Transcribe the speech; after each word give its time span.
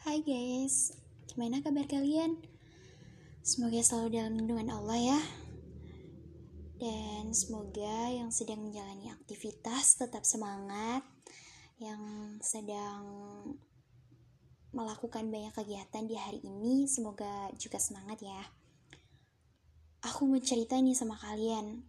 Hai 0.00 0.24
guys, 0.24 0.96
gimana 1.28 1.60
kabar 1.60 1.84
kalian? 1.84 2.40
Semoga 3.44 3.84
selalu 3.84 4.16
dalam 4.16 4.32
lindungan 4.32 4.72
Allah 4.72 4.96
ya. 4.96 5.20
Dan 6.80 7.36
semoga 7.36 8.08
yang 8.08 8.32
sedang 8.32 8.64
menjalani 8.64 9.12
aktivitas 9.12 10.00
tetap 10.00 10.24
semangat, 10.24 11.04
yang 11.76 12.00
sedang 12.40 13.04
melakukan 14.72 15.28
banyak 15.28 15.52
kegiatan 15.52 16.08
di 16.08 16.16
hari 16.16 16.40
ini, 16.48 16.88
semoga 16.88 17.52
juga 17.60 17.76
semangat 17.76 18.24
ya. 18.24 18.40
Aku 20.08 20.24
mau 20.24 20.40
cerita 20.40 20.80
nih 20.80 20.96
sama 20.96 21.20
kalian. 21.20 21.84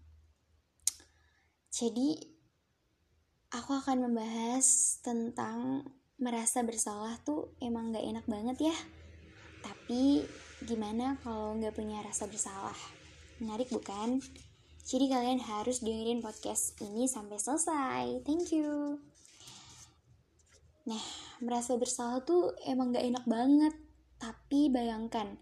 Jadi, 1.71 2.20
aku 3.55 3.71
akan 3.71 4.12
membahas 4.12 5.00
tentang 5.00 5.88
merasa 6.22 6.62
bersalah 6.62 7.18
tuh 7.26 7.50
emang 7.58 7.90
gak 7.90 8.06
enak 8.06 8.26
banget 8.30 8.70
ya. 8.70 8.78
Tapi 9.66 10.22
gimana 10.62 11.18
kalau 11.26 11.58
gak 11.58 11.73
punya 11.73 12.05
rasa 12.05 12.30
bersalah? 12.30 12.78
Menarik 13.41 13.73
bukan? 13.73 14.22
Jadi 14.86 15.09
kalian 15.09 15.42
harus 15.42 15.81
dengerin 15.81 16.22
podcast 16.22 16.78
ini 16.78 17.09
sampai 17.09 17.42
selesai. 17.42 18.22
Thank 18.22 18.54
you. 18.54 19.02
Nah, 20.86 21.02
merasa 21.42 21.73
bersalah 21.78 22.22
tuh 22.22 22.53
emang 22.70 22.94
gak 22.94 23.06
enak 23.06 23.26
banget. 23.26 23.73
Tapi 24.22 24.70
bayangkan, 24.70 25.42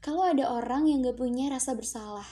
kalau 0.00 0.24
ada 0.24 0.48
orang 0.48 0.88
yang 0.88 1.04
gak 1.04 1.20
punya 1.20 1.52
rasa 1.52 1.76
bersalah, 1.76 2.24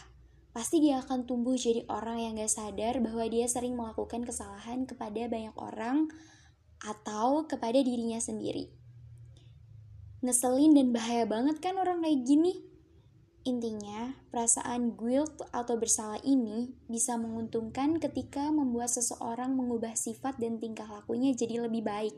pasti 0.57 0.81
dia 0.81 1.05
akan 1.05 1.29
tumbuh 1.29 1.61
jadi 1.61 1.85
orang 1.93 2.25
yang 2.25 2.33
gak 2.41 2.53
sadar 2.53 3.05
bahwa 3.05 3.29
dia 3.29 3.45
sering 3.45 3.77
melakukan 3.77 4.25
kesalahan 4.25 4.89
kepada 4.89 5.29
banyak 5.29 5.53
orang 5.61 6.09
atau 6.83 7.47
kepada 7.47 7.79
dirinya 7.79 8.19
sendiri. 8.19 8.71
Ngeselin 10.23 10.79
dan 10.79 10.95
bahaya 10.95 11.27
banget 11.27 11.59
kan 11.59 11.79
orang 11.79 12.03
kayak 12.03 12.23
gini. 12.23 12.63
Intinya, 13.43 14.15
perasaan 14.31 14.95
guilt 14.95 15.43
atau 15.51 15.75
bersalah 15.75 16.23
ini 16.23 16.79
bisa 16.87 17.19
menguntungkan 17.19 17.99
ketika 17.99 18.55
membuat 18.55 18.95
seseorang 18.95 19.59
mengubah 19.59 19.99
sifat 19.99 20.39
dan 20.39 20.63
tingkah 20.63 20.87
lakunya 20.87 21.35
jadi 21.35 21.67
lebih 21.67 21.83
baik. 21.83 22.15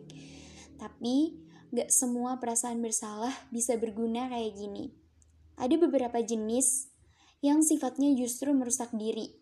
Tapi, 0.77 1.41
gak 1.73 1.89
semua 1.89 2.37
perasaan 2.37 2.84
bersalah 2.84 3.33
bisa 3.49 3.81
berguna 3.81 4.28
kayak 4.28 4.53
gini. 4.53 4.93
Ada 5.56 5.81
beberapa 5.81 6.21
jenis 6.21 6.93
yang 7.41 7.65
sifatnya 7.65 8.12
justru 8.12 8.53
merusak 8.53 8.93
diri. 8.93 9.33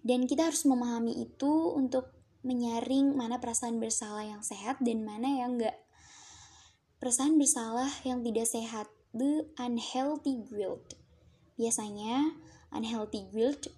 Dan 0.00 0.24
kita 0.24 0.48
harus 0.48 0.64
memahami 0.64 1.20
itu 1.20 1.52
untuk 1.76 2.17
menyaring 2.42 3.14
mana 3.14 3.42
perasaan 3.42 3.82
bersalah 3.82 4.24
yang 4.24 4.42
sehat 4.42 4.78
dan 4.82 5.02
mana 5.02 5.42
yang 5.42 5.58
enggak. 5.58 5.76
Perasaan 6.98 7.38
bersalah 7.38 7.90
yang 8.02 8.26
tidak 8.26 8.46
sehat, 8.50 8.90
the 9.14 9.46
unhealthy 9.58 10.42
guilt. 10.46 10.98
Biasanya, 11.54 12.34
unhealthy 12.74 13.26
guilt 13.30 13.70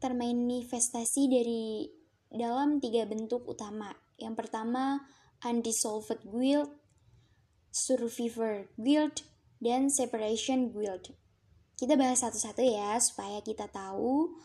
termanifestasi 0.00 1.28
dari 1.28 1.92
dalam 2.32 2.80
tiga 2.80 3.04
bentuk 3.04 3.44
utama. 3.44 3.92
Yang 4.16 4.34
pertama, 4.46 5.04
unresolved 5.44 6.24
guilt, 6.24 6.72
survivor 7.68 8.72
guilt, 8.80 9.24
dan 9.60 9.92
separation 9.92 10.72
guilt. 10.72 11.12
Kita 11.76 11.96
bahas 11.96 12.24
satu-satu 12.24 12.64
ya, 12.64 12.96
supaya 13.00 13.44
kita 13.44 13.68
tahu 13.68 14.36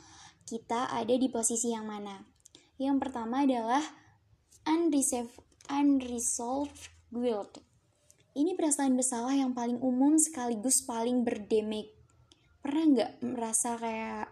kita 0.46 0.92
ada 0.92 1.16
di 1.16 1.32
posisi 1.32 1.72
yang 1.72 1.88
mana. 1.88 2.35
Yang 2.76 3.08
pertama 3.08 3.48
adalah 3.48 3.84
unresolved, 4.68 5.40
unresolved 5.72 6.92
guilt. 7.08 7.64
Ini 8.36 8.52
perasaan 8.60 9.00
bersalah 9.00 9.32
yang 9.32 9.56
paling 9.56 9.80
umum 9.80 10.20
sekaligus 10.20 10.84
paling 10.84 11.24
berdamage. 11.24 11.96
Pernah 12.60 12.86
nggak 12.92 13.12
merasa 13.24 13.80
kayak 13.80 14.28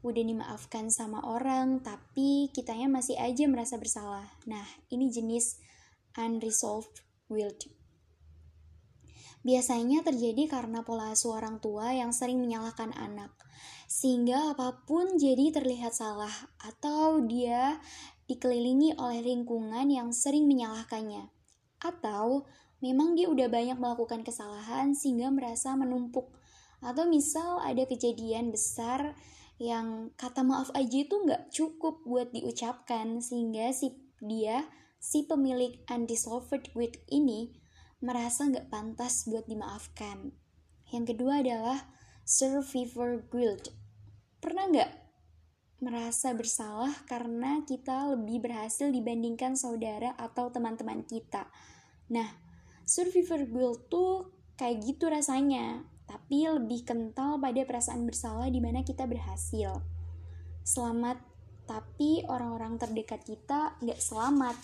udah 0.00 0.24
dimaafkan 0.24 0.88
sama 0.88 1.20
orang, 1.28 1.84
tapi 1.84 2.48
kitanya 2.56 2.88
masih 2.88 3.20
aja 3.20 3.44
merasa 3.44 3.76
bersalah? 3.76 4.24
Nah, 4.48 4.64
ini 4.88 5.12
jenis 5.12 5.60
unresolved 6.16 7.04
guilt. 7.28 7.81
Biasanya 9.42 10.06
terjadi 10.06 10.46
karena 10.46 10.86
pola 10.86 11.10
asuh 11.10 11.34
orang 11.34 11.58
tua 11.58 11.90
yang 11.90 12.14
sering 12.14 12.38
menyalahkan 12.38 12.94
anak 12.94 13.34
sehingga 13.92 14.56
apa 14.56 14.88
pun 14.88 15.20
jadi 15.20 15.52
terlihat 15.52 15.92
salah 15.92 16.32
atau 16.64 17.20
dia 17.20 17.76
dikelilingi 18.24 18.96
oleh 18.96 19.20
lingkungan 19.20 19.92
yang 19.92 20.16
sering 20.16 20.48
menyalahkannya. 20.48 21.28
Atau 21.76 22.48
memang 22.80 23.12
dia 23.12 23.28
udah 23.28 23.52
banyak 23.52 23.76
melakukan 23.76 24.24
kesalahan 24.24 24.96
sehingga 24.96 25.28
merasa 25.28 25.76
menumpuk. 25.76 26.32
Atau 26.80 27.04
misal 27.04 27.60
ada 27.60 27.84
kejadian 27.84 28.48
besar 28.48 29.12
yang 29.60 30.10
kata 30.16 30.40
maaf 30.40 30.72
aja 30.72 31.04
itu 31.04 31.12
nggak 31.12 31.52
cukup 31.52 32.00
buat 32.08 32.32
diucapkan 32.32 33.20
sehingga 33.20 33.70
si 33.76 33.94
dia 34.24 34.66
si 34.98 35.28
pemilik 35.28 35.84
unresolved 35.86 36.72
guilt 36.72 36.96
ini 37.12 37.61
merasa 38.02 38.50
nggak 38.50 38.68
pantas 38.68 39.24
buat 39.30 39.46
dimaafkan. 39.46 40.34
Yang 40.90 41.16
kedua 41.16 41.40
adalah 41.40 41.78
survivor 42.26 43.24
guilt 43.32 43.72
Pernah 44.42 44.66
nggak 44.74 44.92
merasa 45.86 46.34
bersalah 46.34 46.90
karena 47.06 47.62
kita 47.62 48.10
lebih 48.10 48.42
berhasil 48.42 48.90
dibandingkan 48.90 49.54
saudara 49.54 50.18
atau 50.18 50.50
teman-teman 50.50 51.06
kita? 51.06 51.46
Nah, 52.10 52.26
survivor 52.82 53.46
guilt 53.46 53.86
tuh 53.86 54.34
kayak 54.58 54.82
gitu 54.82 55.06
rasanya, 55.06 55.86
tapi 56.10 56.50
lebih 56.50 56.82
kental 56.82 57.38
pada 57.38 57.62
perasaan 57.62 58.02
bersalah 58.02 58.50
di 58.50 58.58
mana 58.58 58.82
kita 58.82 59.06
berhasil. 59.06 59.78
Selamat, 60.66 61.22
tapi 61.70 62.26
orang-orang 62.26 62.82
terdekat 62.82 63.22
kita 63.22 63.78
nggak 63.78 64.02
selamat. 64.02 64.58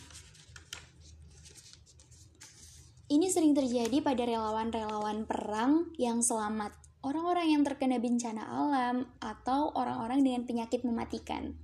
Ini 3.08 3.32
sering 3.32 3.56
terjadi 3.56 4.04
pada 4.04 4.20
relawan-relawan 4.28 5.24
perang 5.24 5.96
yang 5.96 6.20
selamat 6.20 6.76
orang-orang 7.00 7.56
yang 7.56 7.62
terkena 7.64 7.96
bencana 8.02 8.42
alam, 8.44 9.08
atau 9.22 9.70
orang-orang 9.74 10.20
dengan 10.26 10.42
penyakit 10.44 10.82
mematikan. 10.82 11.54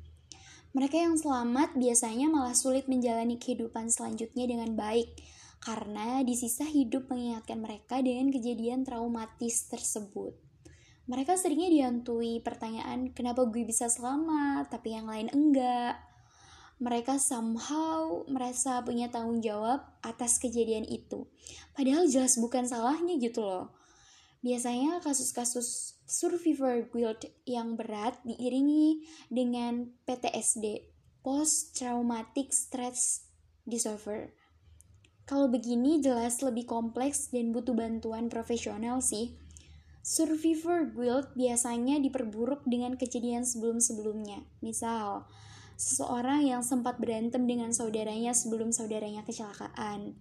Mereka 0.75 0.97
yang 0.99 1.15
selamat 1.15 1.78
biasanya 1.78 2.27
malah 2.32 2.56
sulit 2.56 2.91
menjalani 2.91 3.38
kehidupan 3.38 3.91
selanjutnya 3.91 4.49
dengan 4.49 4.75
baik, 4.75 5.15
karena 5.62 6.25
di 6.27 6.34
sisa 6.34 6.66
hidup 6.66 7.06
mengingatkan 7.12 7.62
mereka 7.62 8.03
dengan 8.03 8.32
kejadian 8.32 8.82
traumatis 8.82 9.71
tersebut. 9.71 10.34
Mereka 11.05 11.37
seringnya 11.37 11.69
dihantui 11.69 12.41
pertanyaan, 12.41 13.12
kenapa 13.12 13.44
gue 13.44 13.69
bisa 13.69 13.93
selamat, 13.93 14.72
tapi 14.72 14.97
yang 14.97 15.06
lain 15.06 15.28
enggak. 15.28 16.00
Mereka 16.83 17.23
somehow 17.23 18.27
merasa 18.27 18.83
punya 18.83 19.11
tanggung 19.11 19.43
jawab 19.43 19.85
atas 20.03 20.43
kejadian 20.43 20.87
itu. 20.87 21.27
Padahal 21.75 22.11
jelas 22.11 22.39
bukan 22.39 22.67
salahnya 22.67 23.19
gitu 23.19 23.43
loh 23.47 23.75
Biasanya 24.45 25.01
kasus-kasus 25.01 25.97
survivor 26.05 26.85
guilt 26.93 27.25
yang 27.49 27.81
berat 27.81 28.21
diiringi 28.29 29.09
dengan 29.33 29.89
PTSD, 30.05 30.85
Post 31.25 31.81
Traumatic 31.81 32.53
Stress 32.53 33.25
Disorder. 33.65 34.37
Kalau 35.25 35.49
begini 35.49 36.05
jelas 36.05 36.45
lebih 36.45 36.69
kompleks 36.69 37.33
dan 37.33 37.56
butuh 37.56 37.73
bantuan 37.73 38.29
profesional 38.29 39.01
sih. 39.01 39.33
Survivor 40.05 40.93
guilt 40.93 41.33
biasanya 41.33 41.97
diperburuk 41.97 42.69
dengan 42.69 43.01
kejadian 43.01 43.49
sebelum-sebelumnya. 43.49 44.45
Misal, 44.61 45.25
seseorang 45.75 46.47
yang 46.47 46.62
sempat 46.62 46.97
berantem 47.03 47.45
dengan 47.47 47.75
saudaranya 47.75 48.33
sebelum 48.33 48.71
saudaranya 48.71 49.27
kecelakaan 49.27 50.15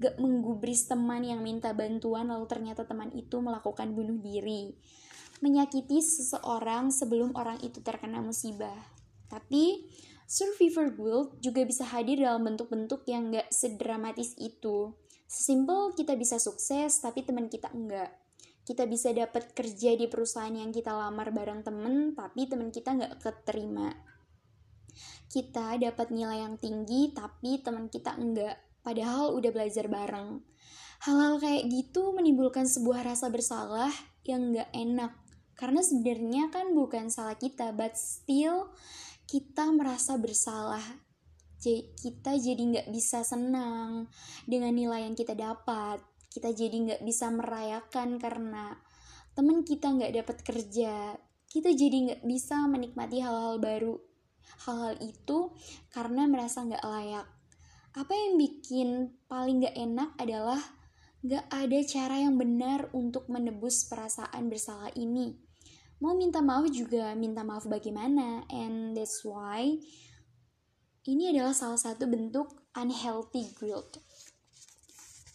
gak 0.00 0.16
menggubris 0.16 0.88
teman 0.88 1.20
yang 1.20 1.44
minta 1.44 1.76
bantuan 1.76 2.32
lalu 2.32 2.48
ternyata 2.48 2.88
teman 2.88 3.12
itu 3.12 3.36
melakukan 3.36 3.92
bunuh 3.92 4.16
diri. 4.16 4.72
Menyakiti 5.44 6.00
seseorang 6.00 6.88
sebelum 6.88 7.36
orang 7.36 7.60
itu 7.60 7.84
terkena 7.84 8.24
musibah. 8.24 8.80
Tapi 9.28 9.84
survivor 10.24 10.88
guilt 10.96 11.36
juga 11.44 11.68
bisa 11.68 11.84
hadir 11.84 12.24
dalam 12.24 12.48
bentuk-bentuk 12.48 13.04
yang 13.04 13.28
gak 13.28 13.52
sedramatis 13.52 14.32
itu. 14.40 14.96
Sesimpel 15.28 15.92
kita 15.92 16.16
bisa 16.16 16.40
sukses 16.40 16.96
tapi 17.04 17.20
teman 17.20 17.52
kita 17.52 17.68
enggak. 17.70 18.10
Kita 18.64 18.88
bisa 18.88 19.12
dapat 19.12 19.52
kerja 19.52 20.00
di 20.00 20.08
perusahaan 20.08 20.52
yang 20.52 20.72
kita 20.72 20.96
lamar 20.96 21.28
bareng 21.28 21.60
temen 21.60 22.16
tapi 22.16 22.48
teman 22.48 22.72
kita 22.72 22.96
nggak 22.96 23.20
keterima. 23.20 23.92
Kita 25.30 25.78
dapat 25.78 26.10
nilai 26.10 26.42
yang 26.42 26.56
tinggi 26.58 27.14
tapi 27.14 27.62
teman 27.62 27.90
kita 27.90 28.16
enggak 28.18 28.58
padahal 28.82 29.36
udah 29.36 29.50
belajar 29.52 29.86
bareng. 29.86 30.42
Hal-hal 31.00 31.40
kayak 31.40 31.68
gitu 31.72 32.12
menimbulkan 32.12 32.68
sebuah 32.68 33.04
rasa 33.06 33.32
bersalah 33.32 33.88
yang 34.28 34.52
gak 34.52 34.68
enak. 34.76 35.16
Karena 35.56 35.80
sebenarnya 35.80 36.52
kan 36.52 36.72
bukan 36.76 37.08
salah 37.08 37.36
kita, 37.40 37.72
but 37.72 37.96
still 37.96 38.72
kita 39.24 39.68
merasa 39.72 40.20
bersalah. 40.20 40.82
Kita 41.60 42.36
jadi 42.36 42.60
gak 42.60 42.88
bisa 42.92 43.24
senang 43.24 44.12
dengan 44.44 44.76
nilai 44.76 45.08
yang 45.08 45.16
kita 45.16 45.32
dapat. 45.36 46.00
kita 46.30 46.54
jadi 46.54 46.70
nggak 46.70 47.02
bisa 47.02 47.26
merayakan 47.34 48.22
karena 48.22 48.78
temen 49.34 49.66
kita 49.66 49.90
nggak 49.90 50.14
dapat 50.14 50.36
kerja 50.46 51.18
kita 51.50 51.74
jadi 51.74 51.96
nggak 52.06 52.22
bisa 52.22 52.70
menikmati 52.70 53.18
hal-hal 53.18 53.58
baru 53.58 53.98
hal-hal 54.66 54.98
itu 55.02 55.54
karena 55.94 56.26
merasa 56.26 56.62
nggak 56.66 56.84
layak. 56.84 57.26
Apa 57.94 58.12
yang 58.14 58.38
bikin 58.38 58.88
paling 59.26 59.62
nggak 59.62 59.76
enak 59.76 60.10
adalah 60.18 60.60
nggak 61.20 61.46
ada 61.52 61.78
cara 61.84 62.16
yang 62.16 62.40
benar 62.40 62.88
untuk 62.96 63.28
menebus 63.28 63.84
perasaan 63.90 64.48
bersalah 64.48 64.88
ini. 64.96 65.36
Mau 66.00 66.16
minta 66.16 66.40
maaf 66.40 66.72
juga 66.72 67.12
minta 67.12 67.44
maaf 67.44 67.68
bagaimana 67.68 68.48
and 68.48 68.96
that's 68.96 69.20
why 69.20 69.76
ini 71.04 71.28
adalah 71.28 71.52
salah 71.52 71.76
satu 71.76 72.08
bentuk 72.08 72.48
unhealthy 72.72 73.52
guilt. 73.56 74.00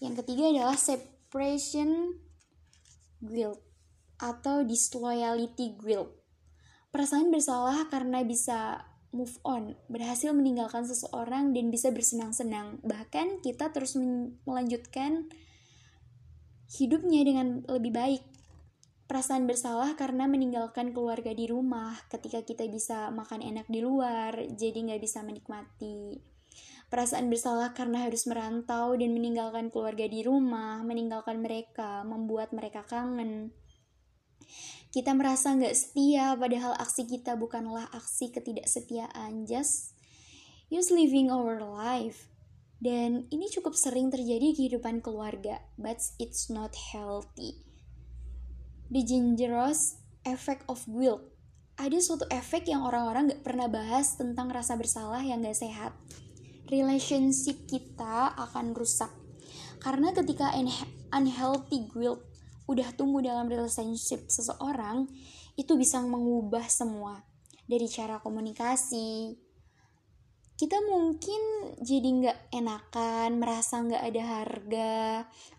Yang 0.02 0.26
ketiga 0.26 0.50
adalah 0.50 0.78
separation 0.78 2.18
guilt 3.22 3.62
atau 4.18 4.64
disloyalty 4.66 5.76
guilt. 5.78 6.18
Perasaan 6.90 7.30
bersalah 7.30 7.92
karena 7.92 8.24
bisa 8.24 8.88
move 9.16 9.40
on, 9.48 9.80
berhasil 9.88 10.36
meninggalkan 10.36 10.84
seseorang 10.84 11.56
dan 11.56 11.72
bisa 11.72 11.90
bersenang-senang. 11.96 12.84
Bahkan 12.84 13.40
kita 13.40 13.72
terus 13.72 13.96
melanjutkan 14.44 15.32
hidupnya 16.76 17.24
dengan 17.24 17.64
lebih 17.72 17.96
baik. 17.96 18.24
Perasaan 19.08 19.48
bersalah 19.48 19.96
karena 19.96 20.28
meninggalkan 20.28 20.92
keluarga 20.92 21.32
di 21.32 21.48
rumah 21.48 21.96
ketika 22.12 22.44
kita 22.44 22.68
bisa 22.68 23.14
makan 23.16 23.40
enak 23.40 23.72
di 23.72 23.80
luar, 23.80 24.36
jadi 24.52 24.76
nggak 24.76 25.02
bisa 25.02 25.24
menikmati. 25.24 26.20
Perasaan 26.92 27.32
bersalah 27.32 27.72
karena 27.72 28.06
harus 28.06 28.28
merantau 28.28 28.94
dan 28.98 29.16
meninggalkan 29.16 29.72
keluarga 29.72 30.06
di 30.06 30.22
rumah, 30.22 30.84
meninggalkan 30.84 31.42
mereka, 31.42 32.04
membuat 32.06 32.54
mereka 32.54 32.86
kangen 32.86 33.54
kita 34.96 35.12
merasa 35.12 35.52
nggak 35.52 35.76
setia, 35.76 36.40
padahal 36.40 36.72
aksi 36.80 37.04
kita 37.04 37.36
bukanlah 37.36 37.92
aksi 37.92 38.32
ketidaksetiaan, 38.32 39.44
just 39.44 39.92
use 40.72 40.88
living 40.88 41.28
our 41.28 41.60
life. 41.60 42.32
Dan 42.80 43.28
ini 43.28 43.52
cukup 43.52 43.76
sering 43.76 44.08
terjadi 44.08 44.40
di 44.40 44.56
kehidupan 44.56 45.04
keluarga, 45.04 45.60
but 45.76 46.00
it's 46.16 46.48
not 46.48 46.72
healthy. 46.96 47.60
The 48.88 49.04
dangerous 49.04 50.00
effect 50.24 50.64
of 50.72 50.80
guilt. 50.88 51.28
Ada 51.76 52.00
suatu 52.00 52.24
efek 52.32 52.72
yang 52.72 52.88
orang-orang 52.88 53.36
gak 53.36 53.44
pernah 53.44 53.68
bahas 53.68 54.16
tentang 54.16 54.48
rasa 54.48 54.80
bersalah 54.80 55.20
yang 55.20 55.44
gak 55.44 55.60
sehat. 55.60 55.92
Relationship 56.72 57.68
kita 57.68 58.32
akan 58.32 58.72
rusak. 58.72 59.12
Karena 59.84 60.16
ketika 60.16 60.56
unhealthy 61.12 61.84
guilt 61.92 62.24
udah 62.66 62.94
tumbuh 62.98 63.22
dalam 63.22 63.46
relationship 63.46 64.26
seseorang 64.26 65.06
itu 65.56 65.78
bisa 65.78 66.02
mengubah 66.02 66.66
semua 66.66 67.22
dari 67.66 67.86
cara 67.90 68.22
komunikasi. 68.22 69.38
Kita 70.56 70.80
mungkin 70.88 71.76
jadi 71.84 72.10
nggak 72.16 72.40
enakan 72.56 73.44
merasa 73.44 73.84
nggak 73.84 74.04
ada 74.08 74.24
harga 74.24 74.94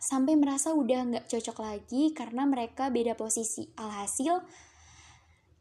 sampai 0.01 0.41
merasa 0.41 0.73
udah 0.73 1.01
nggak 1.13 1.27
cocok 1.29 1.59
lagi 1.61 2.17
karena 2.17 2.49
mereka 2.49 2.89
beda 2.89 3.13
posisi. 3.13 3.69
Alhasil 3.77 4.41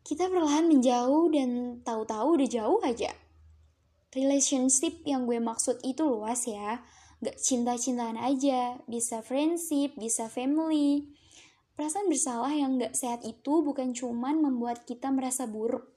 kita 0.07 0.31
perlahan 0.31 0.71
menjauh 0.71 1.33
dan 1.35 1.81
tahu-tahu 1.83 2.39
udah 2.39 2.47
jauh 2.47 2.79
aja. 2.87 3.11
Relationship 4.15 5.03
yang 5.03 5.27
gue 5.27 5.43
maksud 5.43 5.83
itu 5.83 6.07
luas 6.07 6.47
ya. 6.47 6.79
Nggak 7.19 7.35
cinta-cintaan 7.35 8.15
aja. 8.15 8.79
Bisa 8.87 9.19
friendship 9.19 9.99
bisa 9.99 10.31
family 10.31 11.11
Perasaan 11.75 12.07
bersalah 12.07 12.55
yang 12.55 12.79
gak 12.79 12.95
sehat 12.95 13.27
itu 13.27 13.59
bukan 13.59 13.91
cuman 13.91 14.39
membuat 14.39 14.87
kita 14.87 15.11
merasa 15.11 15.43
buruk, 15.43 15.91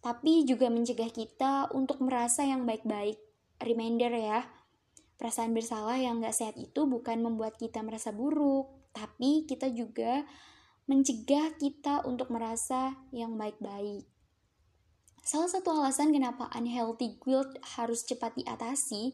tapi 0.00 0.48
juga 0.48 0.72
mencegah 0.72 1.12
kita 1.12 1.68
untuk 1.76 2.00
merasa 2.00 2.48
yang 2.48 2.64
baik-baik. 2.64 3.20
Reminder 3.60 4.08
ya, 4.08 4.40
perasaan 5.20 5.52
bersalah 5.52 6.00
yang 6.00 6.24
gak 6.24 6.32
sehat 6.32 6.56
itu 6.56 6.88
bukan 6.88 7.20
membuat 7.20 7.60
kita 7.60 7.84
merasa 7.84 8.08
buruk, 8.08 8.72
tapi 8.96 9.44
kita 9.44 9.68
juga 9.68 10.24
mencegah 10.88 11.60
kita 11.60 12.08
untuk 12.08 12.32
merasa 12.32 12.96
yang 13.12 13.36
baik-baik. 13.36 14.08
Salah 15.22 15.52
satu 15.52 15.76
alasan 15.76 16.10
kenapa 16.10 16.48
unhealthy 16.56 17.20
guilt 17.20 17.52
harus 17.76 18.02
cepat 18.08 18.32
diatasi, 18.34 19.12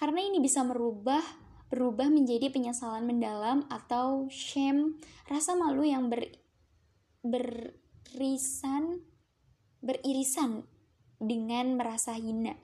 karena 0.00 0.24
ini 0.24 0.40
bisa 0.40 0.64
merubah 0.64 1.20
berubah 1.66 2.06
menjadi 2.06 2.50
penyesalan 2.50 3.06
mendalam 3.06 3.66
atau 3.66 4.30
shame, 4.30 4.98
rasa 5.26 5.58
malu 5.58 5.82
yang 5.82 6.06
ber, 6.06 6.30
berisan 7.26 9.02
beririsan 9.82 10.66
dengan 11.22 11.78
merasa 11.78 12.16
hina 12.18 12.58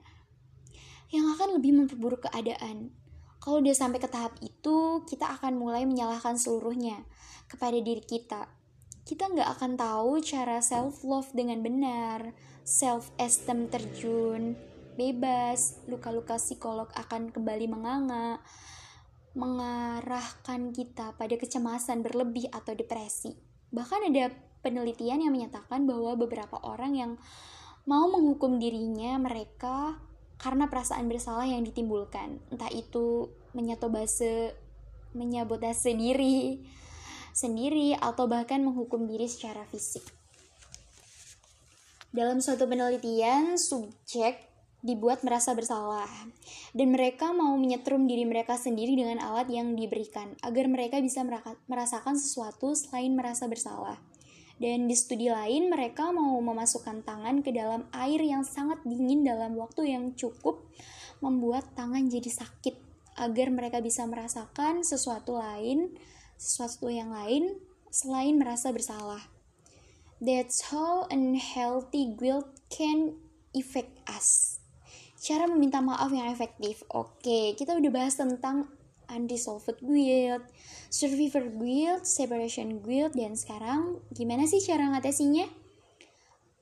yang 1.13 1.29
akan 1.37 1.61
lebih 1.61 1.77
memperburuk 1.77 2.25
keadaan. 2.25 2.89
Kalau 3.37 3.59
udah 3.59 3.75
sampai 3.75 3.99
ke 4.01 4.09
tahap 4.09 4.39
itu, 4.41 5.03
kita 5.05 5.29
akan 5.37 5.59
mulai 5.59 5.85
menyalahkan 5.85 6.39
seluruhnya 6.39 7.05
kepada 7.45 7.75
diri 7.77 8.01
kita. 8.01 8.49
Kita 9.03 9.29
nggak 9.29 9.49
akan 9.59 9.71
tahu 9.75 10.23
cara 10.23 10.63
self-love 10.63 11.35
dengan 11.35 11.59
benar, 11.59 12.33
self-esteem 12.63 13.67
terjun, 13.67 14.55
bebas, 14.95 15.83
luka-luka 15.91 16.39
psikolog 16.39 16.87
akan 16.95 17.29
kembali 17.35 17.67
menganga, 17.67 18.39
mengarahkan 19.33 20.69
kita 20.73 21.17
pada 21.17 21.35
kecemasan 21.37 22.05
berlebih 22.05 22.49
atau 22.53 22.77
depresi. 22.77 23.33
Bahkan 23.73 24.13
ada 24.13 24.29
penelitian 24.61 25.25
yang 25.25 25.33
menyatakan 25.33 25.89
bahwa 25.89 26.13
beberapa 26.13 26.61
orang 26.61 26.93
yang 26.93 27.11
mau 27.89 28.05
menghukum 28.07 28.61
dirinya 28.61 29.17
mereka 29.17 29.97
karena 30.37 30.69
perasaan 30.69 31.09
bersalah 31.09 31.49
yang 31.49 31.65
ditimbulkan. 31.65 32.37
Entah 32.53 32.69
itu 32.69 33.33
menyatobase, 33.57 34.53
menyabotase 35.17 35.97
diri 35.97 36.61
sendiri 37.33 37.97
atau 37.97 38.29
bahkan 38.29 38.61
menghukum 38.61 39.09
diri 39.09 39.25
secara 39.25 39.65
fisik. 39.65 40.05
Dalam 42.13 42.37
suatu 42.37 42.69
penelitian, 42.69 43.57
subjek 43.57 44.52
dibuat 44.83 45.23
merasa 45.23 45.55
bersalah 45.55 46.11
dan 46.75 46.91
mereka 46.91 47.31
mau 47.31 47.55
menyetrum 47.55 48.03
diri 48.03 48.27
mereka 48.27 48.59
sendiri 48.59 48.99
dengan 48.99 49.23
alat 49.23 49.47
yang 49.47 49.79
diberikan 49.79 50.35
agar 50.43 50.67
mereka 50.67 50.99
bisa 50.99 51.23
merasakan 51.71 52.19
sesuatu 52.19 52.75
selain 52.75 53.15
merasa 53.15 53.47
bersalah. 53.47 53.97
Dan 54.59 54.85
di 54.85 54.93
studi 54.93 55.31
lain 55.31 55.71
mereka 55.71 56.13
mau 56.13 56.37
memasukkan 56.37 57.01
tangan 57.01 57.41
ke 57.41 57.49
dalam 57.49 57.89
air 57.95 58.21
yang 58.21 58.45
sangat 58.45 58.79
dingin 58.85 59.25
dalam 59.25 59.57
waktu 59.57 59.91
yang 59.95 60.13
cukup 60.13 60.61
membuat 61.23 61.73
tangan 61.73 62.05
jadi 62.11 62.29
sakit 62.29 62.75
agar 63.17 63.49
mereka 63.49 63.81
bisa 63.81 64.05
merasakan 64.05 64.85
sesuatu 64.85 65.39
lain, 65.39 65.95
sesuatu 66.35 66.91
yang 66.91 67.11
lain 67.11 67.57
selain 67.89 68.37
merasa 68.37 68.69
bersalah. 68.69 69.31
That's 70.23 70.71
how 70.71 71.11
unhealthy 71.11 72.15
guilt 72.15 72.61
can 72.71 73.19
affect 73.51 73.99
us. 74.07 74.62
Cara 75.23 75.47
meminta 75.47 75.79
maaf 75.79 76.11
yang 76.11 76.27
efektif. 76.27 76.83
Oke, 76.91 77.55
kita 77.55 77.79
udah 77.79 77.91
bahas 77.95 78.19
tentang 78.19 78.67
unresolved 79.07 79.79
guilt, 79.79 80.43
survivor 80.91 81.47
guilt, 81.47 82.03
separation 82.03 82.83
guilt, 82.83 83.15
dan 83.15 83.39
sekarang 83.39 84.03
gimana 84.11 84.43
sih 84.43 84.59
cara 84.59 84.91
ngatasinya? 84.91 85.47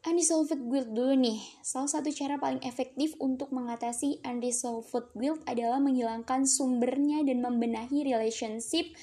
Unresolved 0.06 0.62
guilt 0.70 0.94
dulu 0.94 1.18
nih. 1.18 1.42
Salah 1.66 1.90
satu 1.90 2.14
cara 2.14 2.38
paling 2.38 2.62
efektif 2.62 3.18
untuk 3.18 3.50
mengatasi 3.50 4.22
unresolved 4.22 5.18
guilt 5.18 5.42
adalah 5.50 5.82
menghilangkan 5.82 6.46
sumbernya 6.46 7.26
dan 7.26 7.42
membenahi 7.42 8.06
relationship 8.06 8.94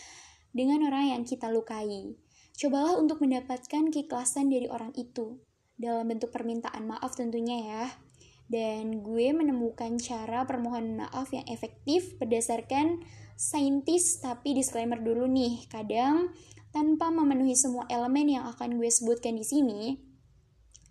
dengan 0.54 0.86
orang 0.86 1.18
yang 1.18 1.22
kita 1.26 1.50
lukai. 1.50 2.14
Cobalah 2.54 2.94
untuk 2.94 3.18
mendapatkan 3.26 3.90
keikhlasan 3.90 4.54
dari 4.54 4.70
orang 4.70 4.94
itu 4.94 5.42
dalam 5.74 6.06
bentuk 6.06 6.30
permintaan 6.30 6.86
maaf 6.86 7.18
tentunya 7.18 7.58
ya 7.62 8.07
dan 8.48 9.04
gue 9.04 9.30
menemukan 9.36 10.00
cara 10.00 10.48
permohonan 10.48 11.04
maaf 11.04 11.28
yang 11.36 11.44
efektif 11.52 12.16
berdasarkan 12.16 13.04
saintis. 13.36 14.18
Tapi 14.24 14.56
disclaimer 14.56 14.96
dulu 14.96 15.28
nih 15.28 15.68
kadang 15.68 16.32
tanpa 16.72 17.12
memenuhi 17.12 17.52
semua 17.56 17.84
elemen 17.92 18.40
yang 18.40 18.44
akan 18.48 18.80
gue 18.80 18.88
sebutkan 18.88 19.36
di 19.36 19.44
sini 19.44 19.82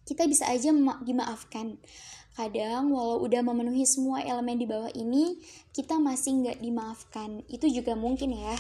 kita 0.07 0.23
bisa 0.23 0.47
aja 0.47 0.71
dimaafkan. 1.03 1.75
Kadang 2.37 2.93
walau 2.93 3.25
udah 3.25 3.41
memenuhi 3.41 3.83
semua 3.83 4.21
elemen 4.21 4.61
di 4.61 4.69
bawah 4.69 4.93
ini 4.93 5.41
kita 5.73 5.97
masih 5.97 6.45
nggak 6.45 6.61
dimaafkan. 6.63 7.43
Itu 7.51 7.67
juga 7.67 7.97
mungkin 7.97 8.37
ya. 8.37 8.55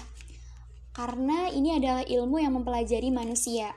Karena 0.91 1.47
ini 1.53 1.77
adalah 1.77 2.01
ilmu 2.03 2.41
yang 2.41 2.57
mempelajari 2.57 3.13
manusia. 3.13 3.71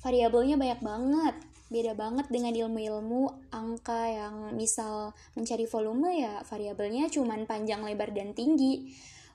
Variabelnya 0.00 0.56
banyak 0.56 0.80
banget 0.80 1.51
beda 1.72 1.96
banget 1.96 2.28
dengan 2.28 2.52
ilmu-ilmu 2.52 3.48
angka 3.48 4.12
yang 4.12 4.52
misal 4.52 5.16
mencari 5.32 5.64
volume 5.64 6.20
ya 6.20 6.44
variabelnya 6.44 7.08
cuman 7.08 7.48
panjang 7.48 7.80
lebar 7.80 8.12
dan 8.12 8.36
tinggi 8.36 8.92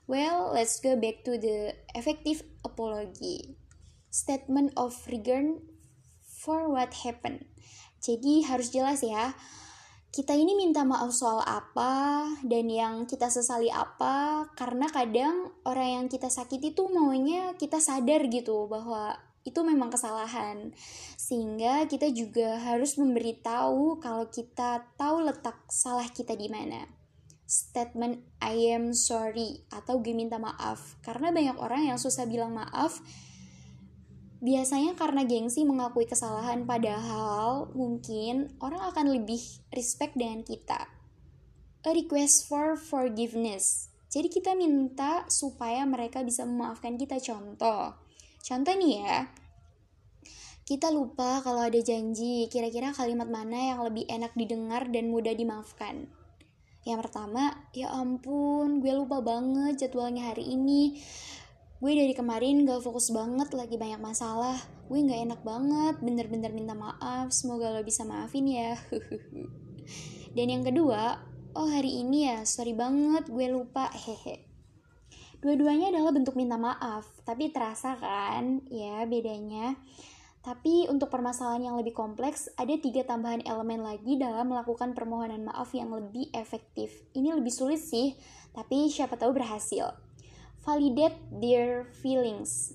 Well, 0.08 0.56
let's 0.56 0.80
go 0.80 0.96
back 0.96 1.20
to 1.28 1.36
the 1.36 1.76
effective 1.92 2.40
apology. 2.64 3.60
Statement 4.08 4.72
of 4.72 4.96
regard 5.04 5.60
for 6.24 6.64
what 6.72 7.04
happened. 7.04 7.44
Jadi 8.00 8.40
harus 8.48 8.72
jelas 8.72 9.04
ya, 9.04 9.36
kita 10.08 10.32
ini 10.32 10.56
minta 10.56 10.80
maaf 10.88 11.12
soal 11.12 11.44
apa 11.44 12.24
dan 12.40 12.72
yang 12.72 13.04
kita 13.04 13.28
sesali 13.28 13.68
apa 13.68 14.48
karena 14.56 14.88
kadang 14.88 15.52
orang 15.68 15.88
yang 16.00 16.06
kita 16.08 16.32
sakiti 16.32 16.72
tuh 16.72 16.88
maunya 16.88 17.52
kita 17.60 17.76
sadar 17.76 18.32
gitu 18.32 18.64
bahwa 18.64 19.12
itu 19.48 19.60
memang 19.64 19.88
kesalahan. 19.88 20.76
Sehingga 21.16 21.88
kita 21.88 22.12
juga 22.12 22.60
harus 22.60 23.00
memberitahu 23.00 23.96
kalau 23.98 24.28
kita 24.28 24.84
tahu 25.00 25.24
letak 25.24 25.64
salah 25.72 26.06
kita 26.12 26.36
di 26.36 26.52
mana. 26.52 26.84
Statement 27.48 28.20
I 28.44 28.76
am 28.76 28.92
sorry 28.92 29.64
atau 29.72 30.04
gue 30.04 30.12
minta 30.12 30.36
maaf. 30.36 31.00
Karena 31.00 31.32
banyak 31.32 31.56
orang 31.56 31.88
yang 31.88 31.96
susah 31.96 32.28
bilang 32.28 32.52
maaf 32.52 33.00
biasanya 34.38 34.94
karena 34.94 35.26
gengsi 35.26 35.66
mengakui 35.66 36.06
kesalahan 36.06 36.62
padahal 36.62 37.74
mungkin 37.74 38.54
orang 38.62 38.94
akan 38.94 39.18
lebih 39.18 39.42
respect 39.74 40.14
dengan 40.14 40.46
kita. 40.46 40.86
A 41.86 41.90
request 41.94 42.46
for 42.46 42.76
forgiveness. 42.76 43.88
Jadi 44.08 44.28
kita 44.28 44.52
minta 44.52 45.24
supaya 45.28 45.84
mereka 45.84 46.20
bisa 46.20 46.44
memaafkan 46.44 47.00
kita. 47.00 47.16
Contoh 47.20 47.96
contoh 48.48 48.72
nih 48.72 49.04
ya 49.04 49.28
kita 50.64 50.88
lupa 50.88 51.44
kalau 51.44 51.60
ada 51.60 51.80
janji 51.84 52.48
kira-kira 52.48 52.96
kalimat 52.96 53.28
mana 53.28 53.76
yang 53.76 53.84
lebih 53.84 54.08
enak 54.08 54.32
didengar 54.32 54.88
dan 54.88 55.12
mudah 55.12 55.36
dimaafkan 55.36 56.08
yang 56.88 57.04
pertama, 57.04 57.68
ya 57.76 57.92
ampun, 57.92 58.80
gue 58.80 58.96
lupa 58.96 59.20
banget 59.20 59.76
jadwalnya 59.76 60.32
hari 60.32 60.56
ini. 60.56 60.96
Gue 61.84 61.92
dari 61.92 62.16
kemarin 62.16 62.64
gak 62.64 62.80
fokus 62.80 63.12
banget, 63.12 63.52
lagi 63.52 63.76
banyak 63.76 64.00
masalah. 64.00 64.56
Gue 64.88 65.04
gak 65.04 65.20
enak 65.20 65.40
banget, 65.44 66.00
bener-bener 66.00 66.48
minta 66.56 66.72
maaf. 66.72 67.28
Semoga 67.28 67.76
lo 67.76 67.84
bisa 67.84 68.08
maafin 68.08 68.48
ya. 68.48 68.72
Dan 70.36 70.48
yang 70.48 70.64
kedua, 70.64 71.20
oh 71.52 71.68
hari 71.68 72.00
ini 72.00 72.32
ya, 72.32 72.48
sorry 72.48 72.72
banget, 72.72 73.28
gue 73.28 73.46
lupa, 73.52 73.92
hehe. 73.92 74.47
Dua-duanya 75.38 75.94
adalah 75.94 76.10
bentuk 76.10 76.34
minta 76.34 76.58
maaf, 76.58 77.06
tapi 77.22 77.54
terasa 77.54 77.94
kan, 77.94 78.58
ya 78.66 79.06
bedanya. 79.06 79.78
Tapi 80.42 80.90
untuk 80.90 81.14
permasalahan 81.14 81.70
yang 81.70 81.76
lebih 81.78 81.94
kompleks, 81.94 82.50
ada 82.58 82.74
tiga 82.74 83.06
tambahan 83.06 83.46
elemen 83.46 83.86
lagi 83.86 84.18
dalam 84.18 84.50
melakukan 84.50 84.98
permohonan 84.98 85.46
maaf 85.46 85.70
yang 85.78 85.94
lebih 85.94 86.34
efektif. 86.34 86.90
Ini 87.14 87.38
lebih 87.38 87.54
sulit 87.54 87.78
sih, 87.78 88.18
tapi 88.50 88.90
siapa 88.90 89.14
tahu 89.14 89.30
berhasil. 89.30 89.94
Validate 90.66 91.22
their 91.38 91.86
feelings. 92.02 92.74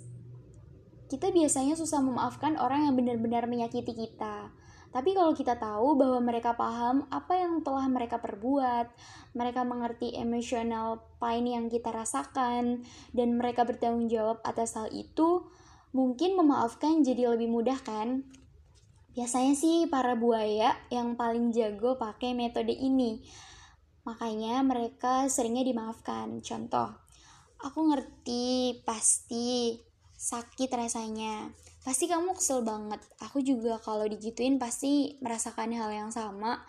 Kita 1.12 1.36
biasanya 1.36 1.76
susah 1.76 2.00
memaafkan 2.00 2.56
orang 2.56 2.88
yang 2.88 2.96
benar-benar 2.96 3.44
menyakiti 3.44 3.92
kita. 3.92 4.56
Tapi 4.94 5.18
kalau 5.18 5.34
kita 5.34 5.58
tahu 5.58 5.98
bahwa 5.98 6.22
mereka 6.22 6.54
paham 6.54 7.10
apa 7.10 7.34
yang 7.34 7.66
telah 7.66 7.90
mereka 7.90 8.22
perbuat, 8.22 8.94
mereka 9.34 9.66
mengerti 9.66 10.14
emosional 10.14 11.02
pain 11.18 11.42
yang 11.50 11.66
kita 11.66 11.90
rasakan, 11.90 12.86
dan 13.10 13.30
mereka 13.34 13.66
bertanggung 13.66 14.06
jawab 14.06 14.38
atas 14.46 14.78
hal 14.78 14.94
itu, 14.94 15.50
mungkin 15.98 16.38
memaafkan 16.38 17.02
jadi 17.02 17.34
lebih 17.34 17.50
mudah 17.50 17.82
kan? 17.82 18.22
Biasanya 19.18 19.58
sih 19.58 19.90
para 19.90 20.14
buaya 20.14 20.78
yang 20.94 21.18
paling 21.18 21.50
jago 21.50 21.98
pakai 21.98 22.38
metode 22.38 22.74
ini. 22.74 23.26
Makanya 24.06 24.62
mereka 24.62 25.26
seringnya 25.26 25.66
dimaafkan. 25.66 26.38
Contoh, 26.46 26.94
aku 27.62 27.80
ngerti 27.94 28.78
pasti 28.86 29.78
sakit 30.18 30.70
rasanya. 30.70 31.50
Pasti 31.84 32.08
kamu 32.08 32.36
kesel 32.36 32.64
banget. 32.64 33.04
Aku 33.20 33.44
juga 33.44 33.80
kalau 33.80 34.08
digituin 34.08 34.56
pasti 34.58 35.20
merasakan 35.20 35.76
hal 35.76 35.92
yang 35.92 36.12
sama. 36.12 36.64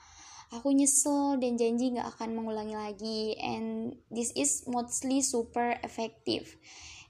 Aku 0.50 0.70
nyesel 0.70 1.40
dan 1.40 1.58
janji 1.58 1.94
gak 1.94 2.18
akan 2.18 2.34
mengulangi 2.34 2.74
lagi. 2.74 3.38
And 3.38 3.98
this 4.10 4.34
is 4.34 4.66
mostly 4.66 5.22
super 5.22 5.78
effective 5.86 6.58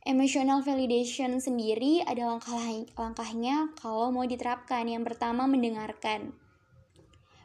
Emotional 0.05 0.61
validation 0.61 1.41
sendiri 1.41 2.05
ada 2.05 2.29
langkah 2.29 2.53
langkahnya 2.93 3.73
kalau 3.81 4.13
mau 4.13 4.29
diterapkan. 4.29 4.85
Yang 4.85 5.09
pertama 5.09 5.49
mendengarkan. 5.49 6.37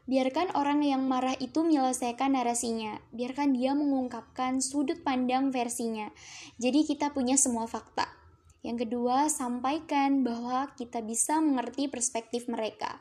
Biarkan 0.04 0.52
orang 0.60 0.84
yang 0.84 1.08
marah 1.08 1.40
itu 1.40 1.64
menyelesaikan 1.64 2.36
narasinya. 2.36 3.00
Biarkan 3.16 3.56
dia 3.56 3.72
mengungkapkan 3.72 4.60
sudut 4.60 5.00
pandang 5.08 5.56
versinya. 5.56 6.12
Jadi 6.60 6.84
kita 6.84 7.16
punya 7.16 7.40
semua 7.40 7.64
fakta. 7.64 8.19
Yang 8.62 8.88
kedua, 8.88 9.32
sampaikan 9.32 10.24
bahwa 10.24 10.72
kita 10.76 11.00
bisa 11.00 11.40
mengerti 11.40 11.88
perspektif 11.88 12.52
mereka. 12.52 13.00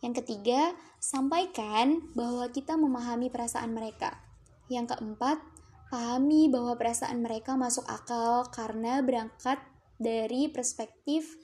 Yang 0.00 0.24
ketiga, 0.24 0.72
sampaikan 0.98 2.12
bahwa 2.16 2.48
kita 2.48 2.74
memahami 2.80 3.28
perasaan 3.28 3.76
mereka. 3.76 4.18
Yang 4.72 4.96
keempat, 4.96 5.38
Pahami 5.92 6.48
bahwa 6.48 6.72
perasaan 6.80 7.20
mereka 7.20 7.52
masuk 7.52 7.84
akal 7.84 8.48
karena 8.48 9.04
berangkat 9.04 9.60
dari 10.00 10.48
perspektif 10.48 11.36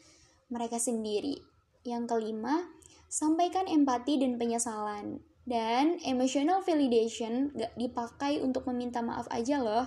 mereka 0.49 0.81
sendiri. 0.81 1.45
Yang 1.85 2.17
kelima, 2.17 2.65
sampaikan 3.13 3.69
empati 3.69 4.17
dan 4.17 4.41
penyesalan. 4.41 5.21
Dan 5.45 6.01
emotional 6.01 6.65
validation 6.65 7.53
gak 7.53 7.77
dipakai 7.77 8.41
untuk 8.41 8.65
meminta 8.73 9.05
maaf 9.05 9.29
aja 9.29 9.61
loh. 9.61 9.85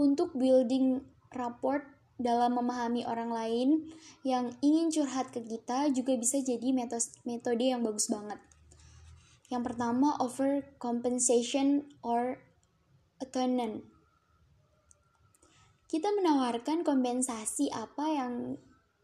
Untuk 0.00 0.32
building 0.32 1.04
rapport 1.34 1.82
dalam 2.14 2.54
memahami 2.54 3.02
orang 3.04 3.30
lain 3.34 3.68
yang 4.22 4.54
ingin 4.62 4.90
curhat 4.94 5.34
ke 5.34 5.42
kita 5.42 5.90
juga 5.90 6.14
bisa 6.14 6.38
jadi 6.38 6.70
metode 7.26 7.64
yang 7.64 7.82
bagus 7.82 8.06
banget. 8.06 8.38
Yang 9.50 9.62
pertama, 9.74 10.14
over 10.22 10.62
compensation 10.78 11.90
or 12.06 12.38
atonement. 13.18 13.82
Kita 15.90 16.10
menawarkan 16.10 16.82
kompensasi 16.82 17.70
apa 17.70 18.04
yang 18.10 18.32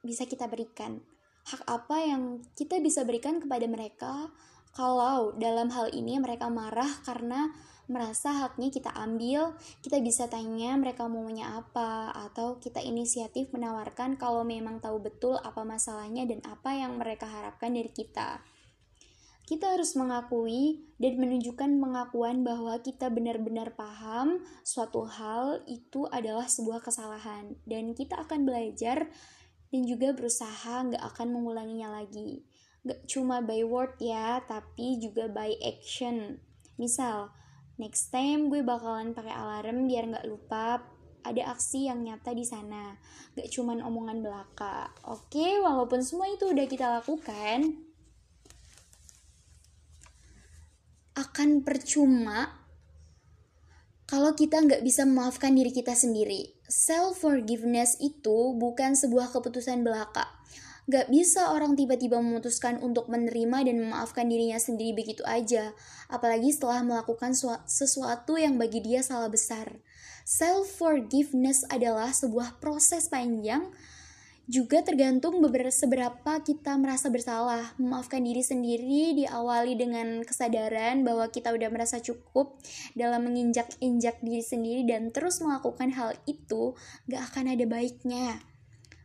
bisa 0.03 0.27
kita 0.27 0.51
berikan. 0.51 1.03
Hak 1.47 1.63
apa 1.67 1.97
yang 2.03 2.23
kita 2.55 2.79
bisa 2.83 3.03
berikan 3.07 3.39
kepada 3.39 3.67
mereka 3.67 4.31
kalau 4.71 5.35
dalam 5.35 5.71
hal 5.71 5.91
ini 5.91 6.19
mereka 6.23 6.47
marah 6.47 6.89
karena 7.03 7.51
merasa 7.91 8.47
haknya 8.47 8.71
kita 8.71 8.95
ambil, 8.95 9.59
kita 9.83 9.99
bisa 9.99 10.31
tanya 10.31 10.79
mereka 10.79 11.11
maunya 11.11 11.59
apa, 11.59 12.15
atau 12.31 12.63
kita 12.63 12.79
inisiatif 12.79 13.51
menawarkan 13.51 14.15
kalau 14.15 14.47
memang 14.47 14.79
tahu 14.79 15.03
betul 15.03 15.35
apa 15.43 15.67
masalahnya 15.67 16.23
dan 16.31 16.39
apa 16.47 16.71
yang 16.79 16.95
mereka 17.03 17.27
harapkan 17.27 17.75
dari 17.75 17.91
kita. 17.91 18.47
Kita 19.51 19.75
harus 19.75 19.99
mengakui 19.99 20.87
dan 21.03 21.19
menunjukkan 21.19 21.83
pengakuan 21.83 22.47
bahwa 22.47 22.79
kita 22.79 23.11
benar-benar 23.11 23.75
paham 23.75 24.47
suatu 24.63 25.11
hal 25.11 25.67
itu 25.67 26.07
adalah 26.07 26.47
sebuah 26.47 26.79
kesalahan 26.79 27.59
dan 27.67 27.91
kita 27.99 28.15
akan 28.23 28.47
belajar 28.47 29.11
dan 29.75 29.83
juga 29.91 30.15
berusaha 30.15 30.87
nggak 30.87 31.03
akan 31.03 31.35
mengulanginya 31.35 31.99
lagi. 31.99 32.47
Nggak 32.87 33.11
cuma 33.11 33.43
by 33.43 33.67
word 33.67 33.99
ya 33.99 34.39
tapi 34.47 35.03
juga 35.03 35.27
by 35.27 35.51
action. 35.67 36.39
Misal 36.79 37.35
next 37.81 38.13
time 38.13 38.53
gue 38.53 38.61
bakalan 38.61 39.17
pakai 39.17 39.33
alarm 39.33 39.89
biar 39.89 40.13
nggak 40.13 40.29
lupa 40.29 40.85
ada 41.25 41.43
aksi 41.57 41.89
yang 41.89 42.05
nyata 42.05 42.37
di 42.37 42.45
sana 42.45 42.97
gak 43.33 43.49
cuman 43.49 43.81
omongan 43.81 44.21
belaka 44.21 44.93
oke 45.09 45.65
walaupun 45.65 46.05
semua 46.05 46.29
itu 46.29 46.53
udah 46.53 46.67
kita 46.69 47.01
lakukan 47.01 47.81
akan 51.17 51.65
percuma 51.65 52.61
kalau 54.11 54.35
kita 54.35 54.59
nggak 54.59 54.83
bisa 54.83 55.07
memaafkan 55.07 55.55
diri 55.55 55.71
kita 55.71 55.95
sendiri. 55.95 56.59
Self-forgiveness 56.67 58.03
itu 58.03 58.59
bukan 58.59 58.99
sebuah 58.99 59.31
keputusan 59.31 59.87
belaka. 59.87 60.27
Gak 60.91 61.07
bisa 61.07 61.55
orang 61.55 61.79
tiba-tiba 61.79 62.19
memutuskan 62.19 62.83
untuk 62.83 63.07
menerima 63.07 63.63
dan 63.63 63.79
memaafkan 63.79 64.27
dirinya 64.27 64.59
sendiri 64.59 64.91
begitu 64.91 65.23
aja, 65.23 65.71
apalagi 66.11 66.51
setelah 66.51 66.83
melakukan 66.83 67.31
sesuatu 67.71 68.35
yang 68.35 68.59
bagi 68.59 68.83
dia 68.83 68.99
salah 68.99 69.31
besar. 69.31 69.71
Self-forgiveness 70.27 71.63
adalah 71.71 72.11
sebuah 72.11 72.59
proses 72.59 73.07
panjang 73.07 73.71
juga 74.51 74.83
tergantung 74.83 75.39
seberapa 75.71 76.43
kita 76.43 76.75
merasa 76.75 77.07
bersalah. 77.07 77.71
Memaafkan 77.79 78.27
diri 78.27 78.43
sendiri 78.43 79.15
diawali 79.15 79.79
dengan 79.79 80.27
kesadaran 80.27 81.07
bahwa 81.07 81.31
kita 81.31 81.55
udah 81.55 81.71
merasa 81.71 82.03
cukup 82.03 82.59
dalam 82.99 83.31
menginjak-injak 83.31 84.19
diri 84.19 84.43
sendiri 84.43 84.83
dan 84.91 85.15
terus 85.15 85.39
melakukan 85.39 85.95
hal 85.95 86.19
itu 86.27 86.75
gak 87.07 87.31
akan 87.31 87.55
ada 87.55 87.63
baiknya. 87.63 88.50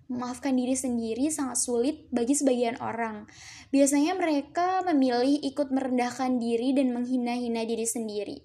Memaafkan 0.05 0.53
diri 0.53 0.77
sendiri 0.77 1.33
sangat 1.33 1.57
sulit 1.57 2.05
bagi 2.13 2.37
sebagian 2.37 2.77
orang. 2.77 3.25
Biasanya 3.73 4.13
mereka 4.13 4.85
memilih 4.85 5.41
ikut 5.41 5.73
merendahkan 5.73 6.37
diri 6.37 6.77
dan 6.77 6.93
menghina-hina 6.93 7.65
diri 7.65 7.87
sendiri. 7.89 8.37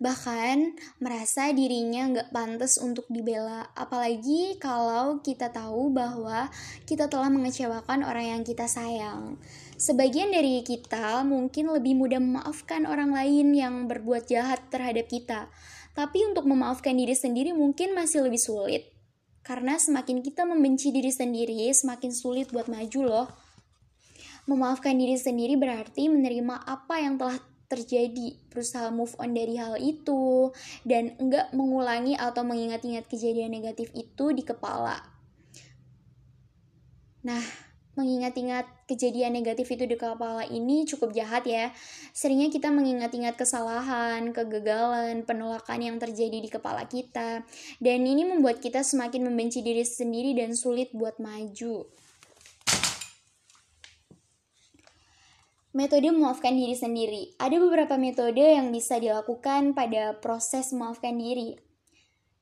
bahkan 0.00 0.72
merasa 0.96 1.52
dirinya 1.52 2.08
nggak 2.08 2.32
pantas 2.32 2.80
untuk 2.80 3.04
dibela. 3.12 3.68
Apalagi 3.76 4.56
kalau 4.56 5.20
kita 5.20 5.52
tahu 5.52 5.92
bahwa 5.92 6.48
kita 6.88 7.12
telah 7.12 7.28
mengecewakan 7.28 8.00
orang 8.08 8.40
yang 8.40 8.42
kita 8.42 8.64
sayang. 8.64 9.36
Sebagian 9.76 10.32
dari 10.32 10.64
kita 10.64 11.20
mungkin 11.28 11.68
lebih 11.76 12.00
mudah 12.00 12.16
memaafkan 12.16 12.88
orang 12.88 13.12
lain 13.12 13.52
yang 13.52 13.84
berbuat 13.92 14.24
jahat 14.24 14.72
terhadap 14.72 15.04
kita. 15.04 15.52
Tapi 15.92 16.24
untuk 16.24 16.48
memaafkan 16.48 16.96
diri 16.96 17.12
sendiri 17.12 17.52
mungkin 17.52 17.92
masih 17.92 18.24
lebih 18.24 18.40
sulit. 18.40 18.89
Karena 19.50 19.74
semakin 19.74 20.22
kita 20.22 20.46
membenci 20.46 20.94
diri 20.94 21.10
sendiri, 21.10 21.66
semakin 21.74 22.14
sulit 22.14 22.54
buat 22.54 22.70
maju 22.70 23.00
loh. 23.02 23.26
Memaafkan 24.46 24.94
diri 24.94 25.18
sendiri 25.18 25.58
berarti 25.58 26.06
menerima 26.06 26.70
apa 26.70 27.02
yang 27.02 27.18
telah 27.18 27.34
terjadi, 27.66 28.38
berusaha 28.46 28.94
move 28.94 29.10
on 29.18 29.34
dari 29.34 29.58
hal 29.58 29.74
itu, 29.82 30.54
dan 30.86 31.18
enggak 31.18 31.50
mengulangi 31.50 32.14
atau 32.14 32.46
mengingat-ingat 32.46 33.10
kejadian 33.10 33.50
negatif 33.50 33.90
itu 33.90 34.30
di 34.30 34.46
kepala. 34.46 35.02
Nah, 37.26 37.42
mengingat-ingat 38.00 38.88
kejadian 38.88 39.36
negatif 39.36 39.68
itu 39.68 39.84
di 39.84 40.00
kepala 40.00 40.48
ini 40.48 40.88
cukup 40.88 41.12
jahat 41.12 41.44
ya. 41.44 41.68
Seringnya 42.16 42.48
kita 42.48 42.72
mengingat-ingat 42.72 43.36
kesalahan, 43.36 44.32
kegagalan, 44.32 45.28
penolakan 45.28 45.84
yang 45.84 45.96
terjadi 46.00 46.40
di 46.40 46.48
kepala 46.48 46.88
kita. 46.88 47.44
Dan 47.76 48.08
ini 48.08 48.24
membuat 48.24 48.64
kita 48.64 48.80
semakin 48.80 49.28
membenci 49.28 49.60
diri 49.60 49.84
sendiri 49.84 50.32
dan 50.32 50.56
sulit 50.56 50.88
buat 50.96 51.20
maju. 51.20 51.84
Metode 55.70 56.10
memaafkan 56.10 56.58
diri 56.58 56.74
sendiri. 56.74 57.22
Ada 57.38 57.62
beberapa 57.62 57.94
metode 57.94 58.42
yang 58.42 58.74
bisa 58.74 58.98
dilakukan 58.98 59.70
pada 59.70 60.18
proses 60.18 60.74
memaafkan 60.74 61.14
diri. 61.14 61.54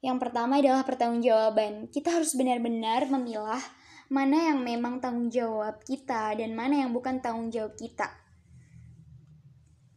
Yang 0.00 0.16
pertama 0.22 0.62
adalah 0.62 0.86
pertanggungjawaban. 0.86 1.90
Kita 1.92 2.14
harus 2.14 2.32
benar-benar 2.38 3.10
memilah 3.10 3.60
mana 4.08 4.52
yang 4.52 4.64
memang 4.64 5.04
tanggung 5.04 5.28
jawab 5.28 5.84
kita 5.84 6.32
dan 6.36 6.56
mana 6.56 6.84
yang 6.84 6.96
bukan 6.96 7.20
tanggung 7.20 7.52
jawab 7.52 7.76
kita. 7.76 8.08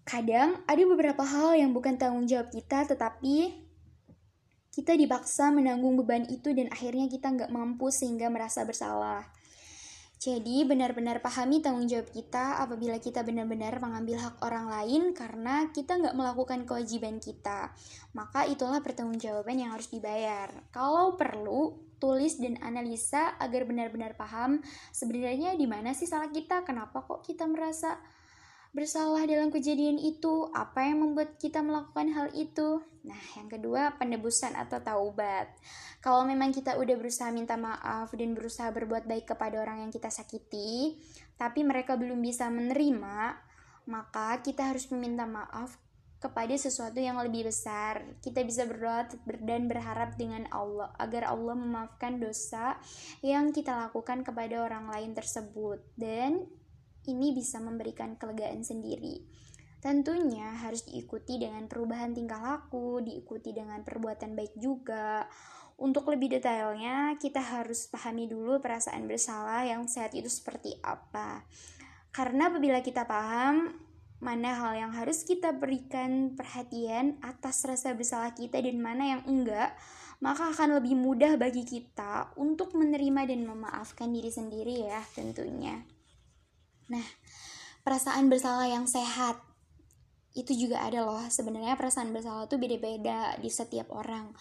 Kadang 0.04 0.60
ada 0.68 0.84
beberapa 0.84 1.24
hal 1.24 1.56
yang 1.56 1.72
bukan 1.72 1.96
tanggung 1.96 2.28
jawab 2.28 2.52
kita, 2.52 2.84
tetapi 2.84 3.56
kita 4.72 4.96
dipaksa 5.00 5.52
menanggung 5.52 5.96
beban 6.00 6.28
itu 6.28 6.52
dan 6.52 6.68
akhirnya 6.72 7.08
kita 7.08 7.32
nggak 7.32 7.52
mampu 7.52 7.88
sehingga 7.92 8.28
merasa 8.28 8.68
bersalah. 8.68 9.24
Jadi 10.22 10.70
benar-benar 10.70 11.18
pahami 11.18 11.66
tanggung 11.66 11.90
jawab 11.90 12.14
kita 12.14 12.62
apabila 12.62 13.02
kita 13.02 13.26
benar-benar 13.26 13.82
mengambil 13.82 14.22
hak 14.22 14.38
orang 14.46 14.70
lain 14.70 15.18
karena 15.18 15.74
kita 15.74 15.98
nggak 15.98 16.14
melakukan 16.14 16.62
kewajiban 16.70 17.18
kita. 17.18 17.74
Maka 18.14 18.46
itulah 18.46 18.86
pertanggungjawaban 18.86 19.58
yang 19.66 19.74
harus 19.74 19.90
dibayar. 19.90 20.54
Kalau 20.70 21.18
perlu, 21.18 21.91
tulis 22.02 22.42
dan 22.42 22.58
analisa 22.66 23.38
agar 23.38 23.70
benar-benar 23.70 24.18
paham 24.18 24.66
sebenarnya 24.90 25.54
di 25.54 25.70
mana 25.70 25.94
sih 25.94 26.10
salah 26.10 26.34
kita, 26.34 26.66
kenapa 26.66 27.06
kok 27.06 27.22
kita 27.22 27.46
merasa 27.46 28.02
bersalah 28.72 29.28
dalam 29.28 29.52
kejadian 29.52 30.00
itu, 30.00 30.48
apa 30.56 30.88
yang 30.88 31.04
membuat 31.04 31.36
kita 31.38 31.60
melakukan 31.60 32.08
hal 32.16 32.28
itu. 32.34 32.80
Nah, 33.04 33.20
yang 33.36 33.52
kedua, 33.52 34.00
penebusan 34.00 34.56
atau 34.56 34.80
taubat. 34.80 35.52
Kalau 36.00 36.24
memang 36.24 36.56
kita 36.56 36.80
udah 36.80 36.96
berusaha 36.96 37.30
minta 37.36 37.60
maaf 37.60 38.16
dan 38.16 38.32
berusaha 38.32 38.72
berbuat 38.72 39.06
baik 39.06 39.36
kepada 39.36 39.60
orang 39.60 39.86
yang 39.86 39.92
kita 39.92 40.08
sakiti, 40.08 40.98
tapi 41.36 41.68
mereka 41.68 42.00
belum 42.00 42.24
bisa 42.24 42.48
menerima, 42.48 43.36
maka 43.92 44.40
kita 44.40 44.72
harus 44.72 44.88
meminta 44.90 45.28
maaf 45.28 45.76
kepada 46.22 46.54
sesuatu 46.54 47.02
yang 47.02 47.18
lebih 47.18 47.50
besar. 47.50 48.06
Kita 48.22 48.46
bisa 48.46 48.70
berdoa 48.70 49.10
dan 49.42 49.66
berharap 49.66 50.14
dengan 50.16 50.46
Allah 50.54 50.94
agar 51.02 51.34
Allah 51.34 51.58
memaafkan 51.58 52.22
dosa 52.22 52.78
yang 53.26 53.50
kita 53.50 53.74
lakukan 53.90 54.22
kepada 54.22 54.62
orang 54.62 54.88
lain 54.94 55.18
tersebut 55.18 55.82
dan 55.98 56.46
ini 57.10 57.34
bisa 57.34 57.58
memberikan 57.58 58.14
kelegaan 58.22 58.62
sendiri. 58.62 59.26
Tentunya 59.82 60.62
harus 60.62 60.86
diikuti 60.86 61.42
dengan 61.42 61.66
perubahan 61.66 62.14
tingkah 62.14 62.38
laku, 62.38 63.02
diikuti 63.02 63.50
dengan 63.50 63.82
perbuatan 63.82 64.38
baik 64.38 64.54
juga. 64.62 65.26
Untuk 65.82 66.06
lebih 66.14 66.38
detailnya, 66.38 67.18
kita 67.18 67.42
harus 67.42 67.90
pahami 67.90 68.30
dulu 68.30 68.62
perasaan 68.62 69.10
bersalah 69.10 69.66
yang 69.66 69.90
sehat 69.90 70.14
itu 70.14 70.30
seperti 70.30 70.78
apa. 70.86 71.42
Karena 72.14 72.54
apabila 72.54 72.86
kita 72.86 73.10
paham 73.10 73.74
mana 74.22 74.54
hal 74.54 74.78
yang 74.78 74.92
harus 74.94 75.26
kita 75.26 75.50
berikan 75.58 76.38
perhatian 76.38 77.18
atas 77.26 77.66
rasa 77.66 77.98
bersalah 77.98 78.38
kita 78.38 78.62
dan 78.62 78.78
mana 78.78 79.18
yang 79.18 79.22
enggak, 79.26 79.74
maka 80.22 80.54
akan 80.54 80.78
lebih 80.78 80.94
mudah 80.94 81.36
bagi 81.42 81.66
kita 81.66 82.30
untuk 82.38 82.78
menerima 82.78 83.26
dan 83.26 83.50
memaafkan 83.50 84.14
diri 84.14 84.30
sendiri 84.30 84.86
ya 84.86 85.02
tentunya. 85.18 85.82
Nah, 86.94 87.08
perasaan 87.82 88.30
bersalah 88.30 88.70
yang 88.70 88.86
sehat 88.86 89.42
itu 90.38 90.54
juga 90.56 90.86
ada 90.86 91.02
loh. 91.02 91.26
Sebenarnya 91.28 91.74
perasaan 91.76 92.14
bersalah 92.14 92.46
itu 92.46 92.62
beda-beda 92.62 93.36
di 93.42 93.50
setiap 93.50 93.90
orang. 93.92 94.32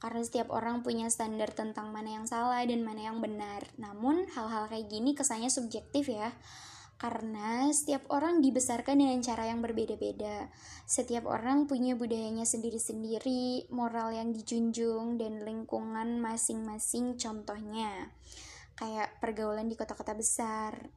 Karena 0.00 0.20
setiap 0.24 0.52
orang 0.52 0.80
punya 0.84 1.08
standar 1.08 1.52
tentang 1.52 1.92
mana 1.92 2.20
yang 2.20 2.26
salah 2.28 2.60
dan 2.64 2.84
mana 2.84 3.08
yang 3.08 3.18
benar. 3.24 3.64
Namun 3.76 4.28
hal-hal 4.32 4.68
kayak 4.68 4.88
gini 4.88 5.16
kesannya 5.16 5.48
subjektif 5.48 6.08
ya. 6.12 6.30
Karena 7.00 7.64
setiap 7.72 8.12
orang 8.12 8.44
dibesarkan 8.44 9.00
dengan 9.00 9.24
cara 9.24 9.48
yang 9.48 9.64
berbeda-beda. 9.64 10.52
Setiap 10.84 11.24
orang 11.32 11.64
punya 11.64 11.96
budayanya 11.96 12.44
sendiri-sendiri, 12.44 13.72
moral 13.72 14.12
yang 14.12 14.36
dijunjung, 14.36 15.16
dan 15.16 15.40
lingkungan 15.40 16.20
masing-masing 16.20 17.16
contohnya. 17.16 18.12
Kayak 18.76 19.16
pergaulan 19.16 19.72
di 19.72 19.80
kota-kota 19.80 20.12
besar, 20.12 20.92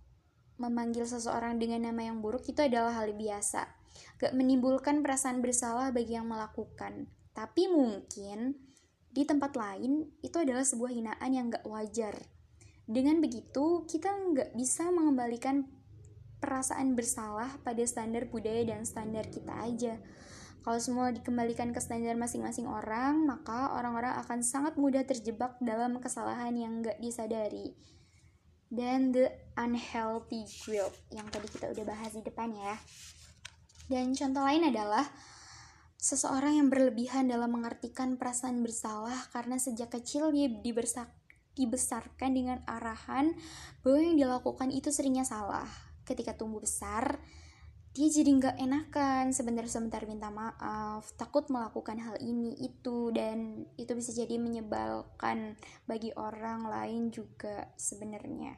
memanggil 0.60 1.08
seseorang 1.08 1.56
dengan 1.56 1.88
nama 1.88 2.12
yang 2.12 2.20
buruk 2.20 2.52
itu 2.52 2.60
adalah 2.60 3.00
hal 3.00 3.16
biasa. 3.16 3.64
Gak 4.20 4.36
menimbulkan 4.36 5.00
perasaan 5.08 5.40
bersalah 5.40 5.96
bagi 5.96 6.20
yang 6.20 6.28
melakukan. 6.28 7.08
Tapi 7.32 7.72
mungkin 7.72 8.60
di 9.08 9.24
tempat 9.24 9.56
lain 9.56 10.20
itu 10.20 10.36
adalah 10.36 10.68
sebuah 10.68 10.92
hinaan 10.92 11.32
yang 11.32 11.48
gak 11.48 11.64
wajar. 11.64 12.20
Dengan 12.84 13.24
begitu, 13.24 13.88
kita 13.88 14.12
nggak 14.12 14.60
bisa 14.60 14.92
mengembalikan 14.92 15.64
perasaan 16.44 17.00
bersalah 17.00 17.56
pada 17.64 17.80
standar 17.88 18.28
budaya 18.28 18.68
dan 18.68 18.84
standar 18.84 19.24
kita 19.32 19.56
aja. 19.64 19.96
Kalau 20.68 20.80
semua 20.84 21.16
dikembalikan 21.16 21.72
ke 21.72 21.80
standar 21.80 22.20
masing-masing 22.20 22.68
orang, 22.68 23.24
maka 23.24 23.72
orang-orang 23.80 24.20
akan 24.20 24.44
sangat 24.44 24.76
mudah 24.76 25.08
terjebak 25.08 25.56
dalam 25.64 26.04
kesalahan 26.04 26.52
yang 26.60 26.84
gak 26.84 27.00
disadari 27.00 27.72
dan 28.74 29.14
the 29.14 29.30
unhealthy 29.54 30.50
guilt 30.66 30.98
yang 31.14 31.30
tadi 31.30 31.46
kita 31.46 31.70
udah 31.70 31.86
bahas 31.86 32.10
di 32.18 32.26
depan 32.26 32.50
ya. 32.58 32.76
Dan 33.86 34.18
contoh 34.18 34.42
lain 34.42 34.74
adalah 34.74 35.06
seseorang 36.02 36.58
yang 36.58 36.68
berlebihan 36.74 37.30
dalam 37.30 37.54
mengartikan 37.54 38.18
perasaan 38.18 38.66
bersalah 38.66 39.30
karena 39.30 39.62
sejak 39.62 39.94
kecil 39.94 40.34
dia 40.34 40.50
dibesarkan 41.54 42.32
dengan 42.34 42.66
arahan 42.66 43.38
bahwa 43.86 44.00
yang 44.02 44.18
dilakukan 44.18 44.74
itu 44.74 44.90
seringnya 44.90 45.24
salah. 45.24 45.70
Ketika 46.04 46.36
tumbuh 46.36 46.60
besar, 46.60 47.20
dia 47.94 48.10
jadi 48.10 48.30
nggak 48.34 48.58
enakan. 48.58 49.26
Sebentar-sebentar 49.32 50.02
minta 50.10 50.34
maaf 50.34 51.14
takut 51.14 51.46
melakukan 51.54 52.02
hal 52.02 52.18
ini 52.20 52.58
itu 52.58 53.14
dan 53.14 53.70
itu 53.78 53.94
bisa 53.94 54.10
jadi 54.18 54.42
menyebalkan 54.42 55.56
bagi 55.86 56.10
orang 56.18 56.66
lain 56.66 57.14
juga 57.14 57.70
sebenarnya. 57.78 58.58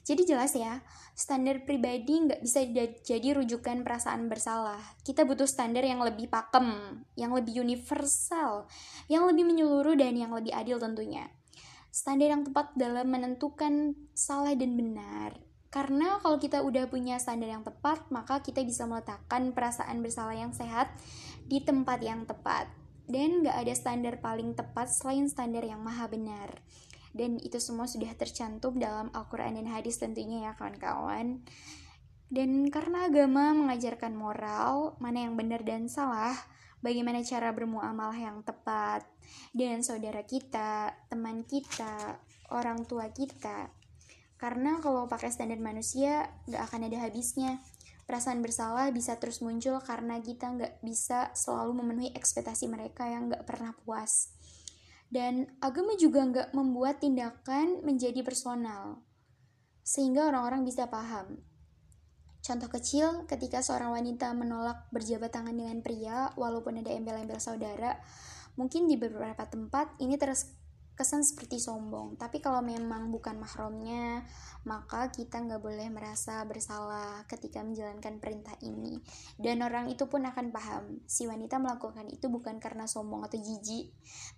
Jadi 0.00 0.26
jelas 0.26 0.56
ya 0.56 0.80
standar 1.12 1.64
pribadi 1.64 2.24
nggak 2.24 2.40
bisa 2.40 2.64
jadi 3.00 3.28
rujukan 3.36 3.80
perasaan 3.80 4.28
bersalah. 4.28 4.80
Kita 5.04 5.24
butuh 5.24 5.48
standar 5.48 5.84
yang 5.84 6.04
lebih 6.04 6.28
pakem 6.28 7.00
yang 7.16 7.32
lebih 7.32 7.64
universal 7.64 8.68
yang 9.08 9.24
lebih 9.24 9.48
menyeluruh 9.48 9.96
dan 9.96 10.16
yang 10.20 10.36
lebih 10.36 10.52
adil 10.52 10.76
tentunya. 10.76 11.32
Standar 11.90 12.28
yang 12.28 12.44
tepat 12.44 12.76
dalam 12.76 13.08
menentukan 13.08 13.96
salah 14.12 14.52
dan 14.52 14.76
benar 14.76 15.49
karena 15.70 16.18
kalau 16.18 16.42
kita 16.42 16.66
udah 16.66 16.90
punya 16.90 17.14
standar 17.22 17.46
yang 17.46 17.62
tepat, 17.62 18.02
maka 18.10 18.42
kita 18.42 18.66
bisa 18.66 18.90
meletakkan 18.90 19.54
perasaan 19.54 20.02
bersalah 20.02 20.34
yang 20.34 20.50
sehat 20.50 20.90
di 21.46 21.62
tempat 21.62 22.02
yang 22.02 22.26
tepat. 22.26 22.66
Dan 23.06 23.46
gak 23.46 23.54
ada 23.54 23.74
standar 23.74 24.18
paling 24.18 24.58
tepat 24.58 24.90
selain 24.90 25.30
standar 25.30 25.62
yang 25.62 25.78
maha 25.78 26.10
benar. 26.10 26.58
Dan 27.14 27.38
itu 27.38 27.62
semua 27.62 27.86
sudah 27.86 28.10
tercantum 28.18 28.82
dalam 28.82 29.14
Al-Quran 29.14 29.62
dan 29.62 29.70
hadis 29.70 30.02
tentunya 30.02 30.50
ya 30.50 30.58
kawan-kawan. 30.58 31.42
Dan 32.30 32.70
karena 32.70 33.06
agama 33.10 33.54
mengajarkan 33.54 34.14
moral, 34.14 34.98
mana 35.02 35.26
yang 35.26 35.34
benar 35.34 35.62
dan 35.66 35.86
salah, 35.90 36.34
bagaimana 36.82 37.22
cara 37.22 37.50
bermuamalah 37.50 38.14
yang 38.14 38.42
tepat, 38.46 39.06
dengan 39.50 39.82
saudara 39.82 40.22
kita, 40.22 40.94
teman 41.10 41.42
kita, 41.42 42.22
orang 42.54 42.86
tua 42.86 43.10
kita, 43.10 43.70
karena 44.40 44.80
kalau 44.80 45.04
pakai 45.04 45.28
standar 45.28 45.60
manusia, 45.60 46.32
nggak 46.48 46.62
akan 46.72 46.88
ada 46.88 46.98
habisnya. 47.04 47.60
perasaan 48.10 48.42
bersalah 48.42 48.90
bisa 48.90 49.14
terus 49.22 49.38
muncul 49.38 49.78
karena 49.86 50.18
kita 50.18 50.50
nggak 50.50 50.82
bisa 50.82 51.30
selalu 51.30 51.78
memenuhi 51.78 52.10
ekspektasi 52.10 52.66
mereka 52.66 53.06
yang 53.06 53.30
nggak 53.30 53.46
pernah 53.46 53.70
puas. 53.86 54.34
Dan 55.06 55.46
agama 55.62 55.94
juga 55.94 56.26
nggak 56.26 56.48
membuat 56.50 56.98
tindakan 56.98 57.86
menjadi 57.86 58.26
personal, 58.26 58.98
sehingga 59.86 60.26
orang-orang 60.26 60.66
bisa 60.66 60.90
paham. 60.90 61.38
Contoh 62.42 62.66
kecil, 62.66 63.30
ketika 63.30 63.62
seorang 63.62 63.94
wanita 63.94 64.34
menolak 64.34 64.90
berjabat 64.90 65.30
tangan 65.30 65.54
dengan 65.54 65.78
pria, 65.78 66.34
walaupun 66.34 66.82
ada 66.82 66.90
embel-embel 66.90 67.38
saudara, 67.38 67.94
mungkin 68.58 68.90
di 68.90 68.98
beberapa 68.98 69.46
tempat 69.46 69.94
ini 70.02 70.18
terus 70.18 70.50
kesan 71.00 71.24
seperti 71.24 71.56
sombong. 71.56 72.20
Tapi 72.20 72.44
kalau 72.44 72.60
memang 72.60 73.08
bukan 73.08 73.40
mahramnya 73.40 74.28
maka 74.68 75.08
kita 75.08 75.40
nggak 75.40 75.64
boleh 75.64 75.88
merasa 75.88 76.44
bersalah 76.44 77.24
ketika 77.24 77.64
menjalankan 77.64 78.20
perintah 78.20 78.52
ini. 78.60 79.00
Dan 79.40 79.64
orang 79.64 79.88
itu 79.88 80.04
pun 80.04 80.28
akan 80.28 80.52
paham 80.52 81.00
si 81.08 81.24
wanita 81.24 81.56
melakukan 81.56 82.04
itu 82.12 82.28
bukan 82.28 82.60
karena 82.60 82.84
sombong 82.84 83.24
atau 83.24 83.40
jijik 83.40 83.88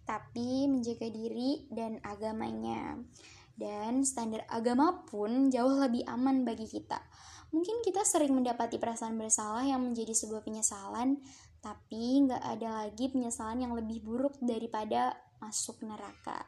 tapi 0.07 0.70
menjaga 0.70 1.11
diri 1.11 1.66
dan 1.75 1.98
agamanya. 2.07 3.03
Dan 3.59 4.07
standar 4.07 4.46
agama 4.46 5.03
pun 5.03 5.51
jauh 5.51 5.83
lebih 5.83 6.07
aman 6.07 6.46
bagi 6.46 6.70
kita. 6.70 7.03
Mungkin 7.51 7.85
kita 7.85 8.07
sering 8.07 8.33
mendapati 8.33 8.79
perasaan 8.79 9.18
bersalah 9.18 9.66
yang 9.66 9.83
menjadi 9.83 10.14
sebuah 10.14 10.46
penyesalan 10.46 11.18
tapi 11.62 12.27
nggak 12.27 12.42
ada 12.42 12.85
lagi 12.85 13.07
penyesalan 13.07 13.62
yang 13.62 13.72
lebih 13.79 14.03
buruk 14.03 14.35
daripada 14.42 15.14
masuk 15.42 15.83
neraka. 15.83 16.46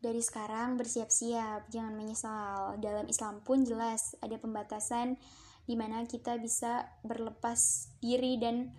Dari 0.00 0.24
sekarang 0.24 0.80
bersiap-siap, 0.80 1.68
jangan 1.68 1.92
menyesal. 1.92 2.80
Dalam 2.80 3.04
Islam 3.04 3.44
pun 3.44 3.68
jelas 3.68 4.16
ada 4.24 4.40
pembatasan 4.40 5.20
di 5.68 5.76
mana 5.76 6.08
kita 6.08 6.40
bisa 6.40 6.88
berlepas 7.04 7.92
diri 8.00 8.40
dan 8.40 8.72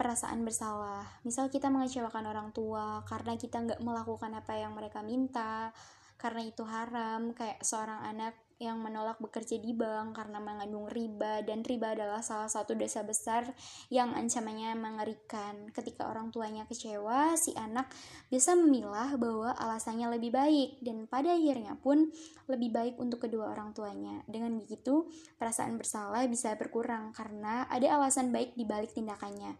perasaan 0.00 0.48
bersalah. 0.48 1.04
Misal 1.28 1.52
kita 1.52 1.68
mengecewakan 1.68 2.24
orang 2.32 2.48
tua 2.56 3.04
karena 3.04 3.36
kita 3.36 3.60
nggak 3.60 3.84
melakukan 3.84 4.32
apa 4.32 4.56
yang 4.56 4.72
mereka 4.72 5.04
minta, 5.04 5.76
karena 6.16 6.48
itu 6.48 6.64
haram, 6.64 7.36
kayak 7.36 7.60
seorang 7.60 8.00
anak 8.08 8.32
yang 8.58 8.82
menolak 8.82 9.22
bekerja 9.22 9.54
di 9.62 9.70
bank 9.70 10.18
karena 10.18 10.42
mengandung 10.42 10.90
riba 10.90 11.46
dan 11.46 11.62
riba 11.62 11.94
adalah 11.94 12.18
salah 12.26 12.50
satu 12.50 12.74
dosa 12.74 13.06
besar 13.06 13.46
yang 13.86 14.14
ancamannya 14.18 14.74
mengerikan. 14.74 15.70
Ketika 15.70 16.10
orang 16.10 16.34
tuanya 16.34 16.66
kecewa, 16.66 17.38
si 17.38 17.54
anak 17.54 17.86
bisa 18.26 18.58
memilah 18.58 19.14
bahwa 19.14 19.54
alasannya 19.54 20.10
lebih 20.18 20.34
baik 20.34 20.82
dan 20.82 21.06
pada 21.06 21.38
akhirnya 21.38 21.78
pun 21.78 22.10
lebih 22.50 22.74
baik 22.74 22.94
untuk 22.98 23.30
kedua 23.30 23.54
orang 23.54 23.70
tuanya. 23.70 24.26
Dengan 24.26 24.58
begitu, 24.58 25.06
perasaan 25.38 25.78
bersalah 25.78 26.26
bisa 26.26 26.50
berkurang 26.58 27.14
karena 27.14 27.70
ada 27.70 27.94
alasan 27.94 28.34
baik 28.34 28.58
di 28.58 28.66
balik 28.66 28.90
tindakannya. 28.90 29.54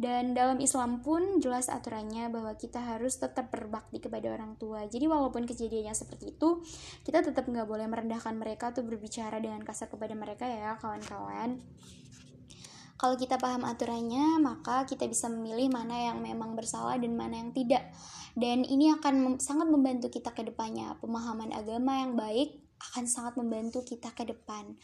Dan 0.00 0.32
dalam 0.32 0.58
Islam 0.58 1.04
pun 1.04 1.40
jelas 1.40 1.68
aturannya 1.68 2.32
bahwa 2.32 2.56
kita 2.56 2.80
harus 2.80 3.20
tetap 3.20 3.52
berbakti 3.52 4.00
kepada 4.00 4.32
orang 4.32 4.56
tua. 4.56 4.88
Jadi 4.88 5.04
walaupun 5.08 5.44
kejadiannya 5.44 5.92
seperti 5.92 6.36
itu, 6.36 6.64
kita 7.04 7.20
tetap 7.20 7.44
nggak 7.48 7.68
boleh 7.68 7.86
merendahkan 7.88 8.34
mereka 8.36 8.72
atau 8.72 8.82
berbicara 8.82 9.38
dengan 9.38 9.60
kasar 9.60 9.92
kepada 9.92 10.16
mereka 10.16 10.48
ya 10.48 10.76
kawan-kawan. 10.80 11.60
Kalau 13.02 13.18
kita 13.18 13.34
paham 13.34 13.66
aturannya, 13.66 14.38
maka 14.38 14.86
kita 14.86 15.10
bisa 15.10 15.26
memilih 15.26 15.74
mana 15.74 16.14
yang 16.14 16.22
memang 16.22 16.54
bersalah 16.54 16.94
dan 17.02 17.18
mana 17.18 17.42
yang 17.42 17.50
tidak. 17.50 17.90
Dan 18.38 18.62
ini 18.62 18.94
akan 18.94 19.14
mem 19.18 19.34
sangat 19.42 19.66
membantu 19.66 20.06
kita 20.06 20.30
ke 20.30 20.46
depannya. 20.46 20.94
Pemahaman 21.02 21.50
agama 21.50 21.98
yang 21.98 22.14
baik 22.14 22.62
akan 22.78 23.10
sangat 23.10 23.34
membantu 23.34 23.82
kita 23.82 24.14
ke 24.14 24.22
depan. 24.22 24.78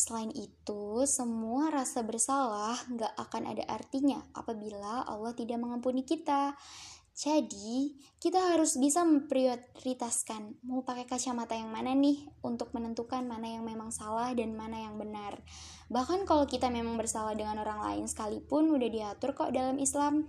Selain 0.00 0.32
itu, 0.32 1.04
semua 1.04 1.68
rasa 1.68 2.00
bersalah 2.00 2.72
nggak 2.88 3.20
akan 3.20 3.52
ada 3.52 3.68
artinya 3.68 4.24
apabila 4.32 5.04
Allah 5.04 5.36
tidak 5.36 5.60
mengampuni 5.60 6.08
kita. 6.08 6.56
Jadi, 7.12 8.00
kita 8.16 8.56
harus 8.56 8.80
bisa 8.80 9.04
memprioritaskan 9.04 10.64
mau 10.64 10.80
pakai 10.80 11.04
kacamata 11.04 11.52
yang 11.52 11.68
mana 11.68 11.92
nih 11.92 12.16
untuk 12.40 12.72
menentukan 12.72 13.28
mana 13.28 13.44
yang 13.44 13.60
memang 13.60 13.92
salah 13.92 14.32
dan 14.32 14.56
mana 14.56 14.88
yang 14.88 14.96
benar. 14.96 15.36
Bahkan 15.92 16.24
kalau 16.24 16.48
kita 16.48 16.72
memang 16.72 16.96
bersalah 16.96 17.36
dengan 17.36 17.60
orang 17.60 17.84
lain 17.84 18.04
sekalipun 18.08 18.72
udah 18.72 18.88
diatur 18.88 19.36
kok 19.36 19.52
dalam 19.52 19.76
Islam 19.76 20.24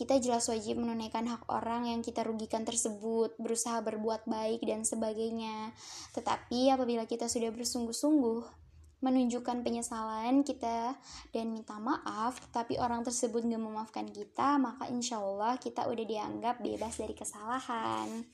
kita 0.00 0.16
jelas 0.16 0.48
wajib 0.48 0.80
menunaikan 0.80 1.28
hak 1.28 1.44
orang 1.52 1.84
yang 1.84 2.00
kita 2.00 2.24
rugikan 2.24 2.64
tersebut, 2.64 3.36
berusaha 3.36 3.84
berbuat 3.84 4.24
baik 4.24 4.64
dan 4.64 4.80
sebagainya. 4.80 5.76
Tetapi 6.16 6.72
apabila 6.72 7.04
kita 7.04 7.28
sudah 7.28 7.52
bersungguh-sungguh 7.52 8.40
menunjukkan 9.04 9.60
penyesalan 9.60 10.40
kita 10.40 10.96
dan 11.36 11.52
minta 11.52 11.76
maaf, 11.76 12.40
tapi 12.48 12.80
orang 12.80 13.04
tersebut 13.04 13.44
gak 13.44 13.60
memaafkan 13.60 14.08
kita, 14.08 14.56
maka 14.56 14.88
insya 14.88 15.20
Allah 15.20 15.60
kita 15.60 15.84
udah 15.84 16.04
dianggap 16.08 16.64
bebas 16.64 16.96
dari 16.96 17.12
kesalahan. 17.12 18.24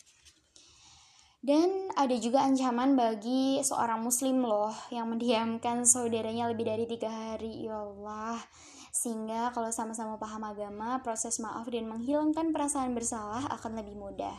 Dan 1.42 1.90
ada 1.98 2.14
juga 2.14 2.46
ancaman 2.46 2.94
bagi 2.94 3.58
seorang 3.62 4.06
muslim 4.06 4.46
loh 4.46 4.74
yang 4.94 5.10
mendiamkan 5.10 5.82
saudaranya 5.82 6.46
lebih 6.50 6.66
dari 6.66 6.86
tiga 6.90 7.10
hari. 7.10 7.66
Ya 7.66 7.78
Allah, 7.78 8.38
sehingga 8.96 9.52
kalau 9.52 9.68
sama-sama 9.68 10.16
paham 10.16 10.40
agama, 10.48 11.04
proses 11.04 11.36
maaf 11.36 11.68
dan 11.68 11.84
menghilangkan 11.84 12.56
perasaan 12.56 12.96
bersalah 12.96 13.44
akan 13.52 13.84
lebih 13.84 13.92
mudah. 13.92 14.32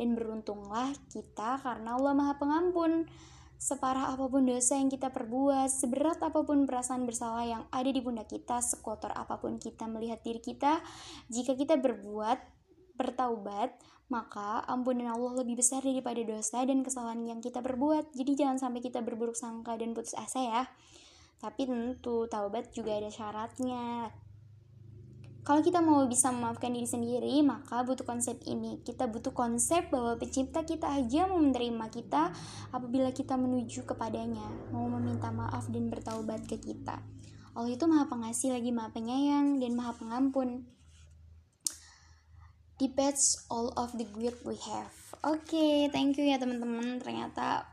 Dan 0.00 0.16
beruntunglah 0.16 0.96
kita 1.12 1.60
karena 1.60 2.00
Allah 2.00 2.16
Maha 2.16 2.40
Pengampun. 2.40 3.04
Separah 3.60 4.16
apa 4.16 4.24
pun 4.32 4.48
dosa 4.48 4.80
yang 4.80 4.88
kita 4.88 5.12
perbuat, 5.12 5.68
seberat 5.68 6.16
apa 6.24 6.40
pun 6.48 6.64
perasaan 6.64 7.04
bersalah 7.04 7.44
yang 7.44 7.62
ada 7.68 7.92
di 7.92 8.00
pundak 8.00 8.32
kita, 8.32 8.64
sekotor 8.64 9.12
apa 9.12 9.36
pun 9.36 9.60
kita 9.60 9.84
melihat 9.84 10.24
diri 10.24 10.40
kita, 10.40 10.80
jika 11.28 11.52
kita 11.52 11.76
berbuat, 11.76 12.40
bertaubat, 12.96 13.76
maka 14.08 14.64
ampunan 14.64 15.12
Allah 15.12 15.44
lebih 15.44 15.60
besar 15.60 15.84
daripada 15.84 16.24
dosa 16.24 16.64
dan 16.64 16.80
kesalahan 16.80 17.20
yang 17.36 17.44
kita 17.44 17.60
perbuat. 17.60 18.16
Jadi 18.16 18.32
jangan 18.32 18.56
sampai 18.56 18.80
kita 18.80 19.04
berburuk 19.04 19.36
sangka 19.36 19.76
dan 19.76 19.92
putus 19.92 20.16
asa 20.16 20.40
ya. 20.40 20.62
Tapi 21.40 21.64
tentu 21.64 22.28
taubat 22.28 22.68
juga 22.76 23.00
ada 23.00 23.08
syaratnya. 23.08 24.12
Kalau 25.40 25.64
kita 25.64 25.80
mau 25.80 26.04
bisa 26.04 26.28
memaafkan 26.28 26.68
diri 26.68 26.84
sendiri, 26.84 27.40
maka 27.40 27.80
butuh 27.80 28.04
konsep 28.04 28.36
ini. 28.44 28.84
Kita 28.84 29.08
butuh 29.08 29.32
konsep 29.32 29.88
bahwa 29.88 30.20
pencipta 30.20 30.68
kita 30.68 31.00
aja 31.00 31.24
mau 31.24 31.40
menerima 31.40 31.88
kita 31.88 32.28
apabila 32.76 33.08
kita 33.08 33.40
menuju 33.40 33.88
kepadanya, 33.88 34.44
mau 34.68 34.84
meminta 34.84 35.32
maaf 35.32 35.72
dan 35.72 35.88
bertaubat 35.88 36.44
ke 36.44 36.60
kita. 36.60 37.00
Allah 37.56 37.72
itu 37.72 37.88
maha 37.88 38.04
pengasih 38.06 38.52
lagi 38.52 38.68
maha 38.68 38.92
penyayang 38.92 39.58
dan 39.64 39.72
maha 39.72 39.96
pengampun. 39.96 40.68
Depends 42.76 43.48
all 43.48 43.72
of 43.80 43.96
the 43.96 44.04
good 44.12 44.36
we 44.44 44.60
have. 44.60 44.92
Oke, 45.24 45.52
okay, 45.52 45.74
thank 45.88 46.20
you 46.20 46.24
ya 46.28 46.36
teman-teman. 46.36 47.00
Ternyata 47.00 47.64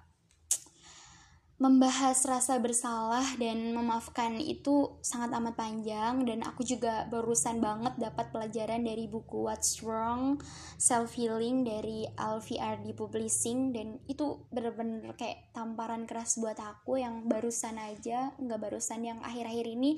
membahas 1.57 2.21
rasa 2.29 2.61
bersalah 2.61 3.25
dan 3.41 3.73
memaafkan 3.73 4.37
itu 4.37 4.93
sangat 5.01 5.33
amat 5.41 5.57
panjang 5.57 6.21
dan 6.21 6.45
aku 6.45 6.61
juga 6.61 7.09
barusan 7.09 7.57
banget 7.57 7.97
dapat 7.97 8.29
pelajaran 8.29 8.85
dari 8.85 9.09
buku 9.09 9.49
What's 9.49 9.81
Wrong 9.81 10.37
Self 10.77 11.17
Healing 11.17 11.65
dari 11.65 12.05
Alfie 12.13 12.61
RD 12.61 12.93
Publishing 12.93 13.73
dan 13.73 13.97
itu 14.05 14.45
bener-bener 14.53 15.17
kayak 15.17 15.49
tamparan 15.49 16.05
keras 16.05 16.37
buat 16.37 16.61
aku 16.61 17.01
yang 17.01 17.25
barusan 17.25 17.81
aja 17.81 18.37
nggak 18.37 18.61
barusan 18.61 19.01
yang 19.01 19.19
akhir-akhir 19.25 19.65
ini 19.65 19.97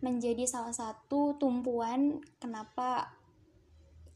menjadi 0.00 0.48
salah 0.48 0.72
satu 0.72 1.36
tumpuan 1.36 2.24
kenapa 2.40 3.15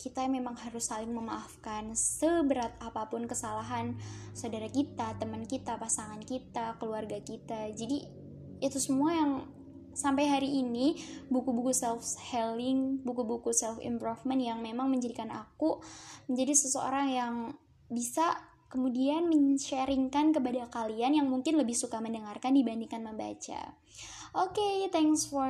kita 0.00 0.24
memang 0.32 0.56
harus 0.56 0.88
saling 0.88 1.12
memaafkan 1.12 1.92
seberat 1.92 2.72
apa 2.80 3.12
pun 3.12 3.28
kesalahan 3.28 4.00
saudara 4.32 4.64
kita, 4.72 5.20
teman 5.20 5.44
kita, 5.44 5.76
pasangan 5.76 6.24
kita, 6.24 6.80
keluarga 6.80 7.20
kita. 7.20 7.68
Jadi 7.76 8.08
itu 8.64 8.78
semua 8.80 9.12
yang 9.12 9.32
sampai 9.92 10.24
hari 10.24 10.64
ini 10.64 10.96
buku-buku 11.28 11.76
self 11.76 12.00
healing, 12.32 13.04
buku-buku 13.04 13.52
self 13.52 13.76
improvement 13.84 14.40
yang 14.40 14.64
memang 14.64 14.88
menjadikan 14.88 15.28
aku 15.28 15.84
menjadi 16.32 16.56
seseorang 16.56 17.06
yang 17.12 17.34
bisa 17.92 18.40
kemudian 18.72 19.28
men-sharingkan 19.28 20.32
kepada 20.32 20.70
kalian 20.72 21.20
yang 21.20 21.28
mungkin 21.28 21.60
lebih 21.60 21.76
suka 21.76 22.00
mendengarkan 22.00 22.56
dibandingkan 22.56 23.04
membaca. 23.04 23.76
Oke, 24.32 24.56
okay, 24.56 24.76
thanks 24.88 25.26
for 25.26 25.44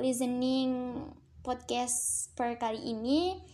listening 0.00 0.94
podcast 1.42 2.30
per 2.38 2.54
kali 2.54 2.78
ini. 2.80 3.51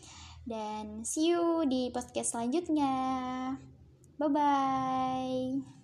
Dan 0.48 1.04
see 1.04 1.36
you 1.36 1.68
di 1.68 1.92
podcast 1.92 2.32
selanjutnya. 2.32 2.88
Bye 4.16 4.30
bye. 4.32 5.77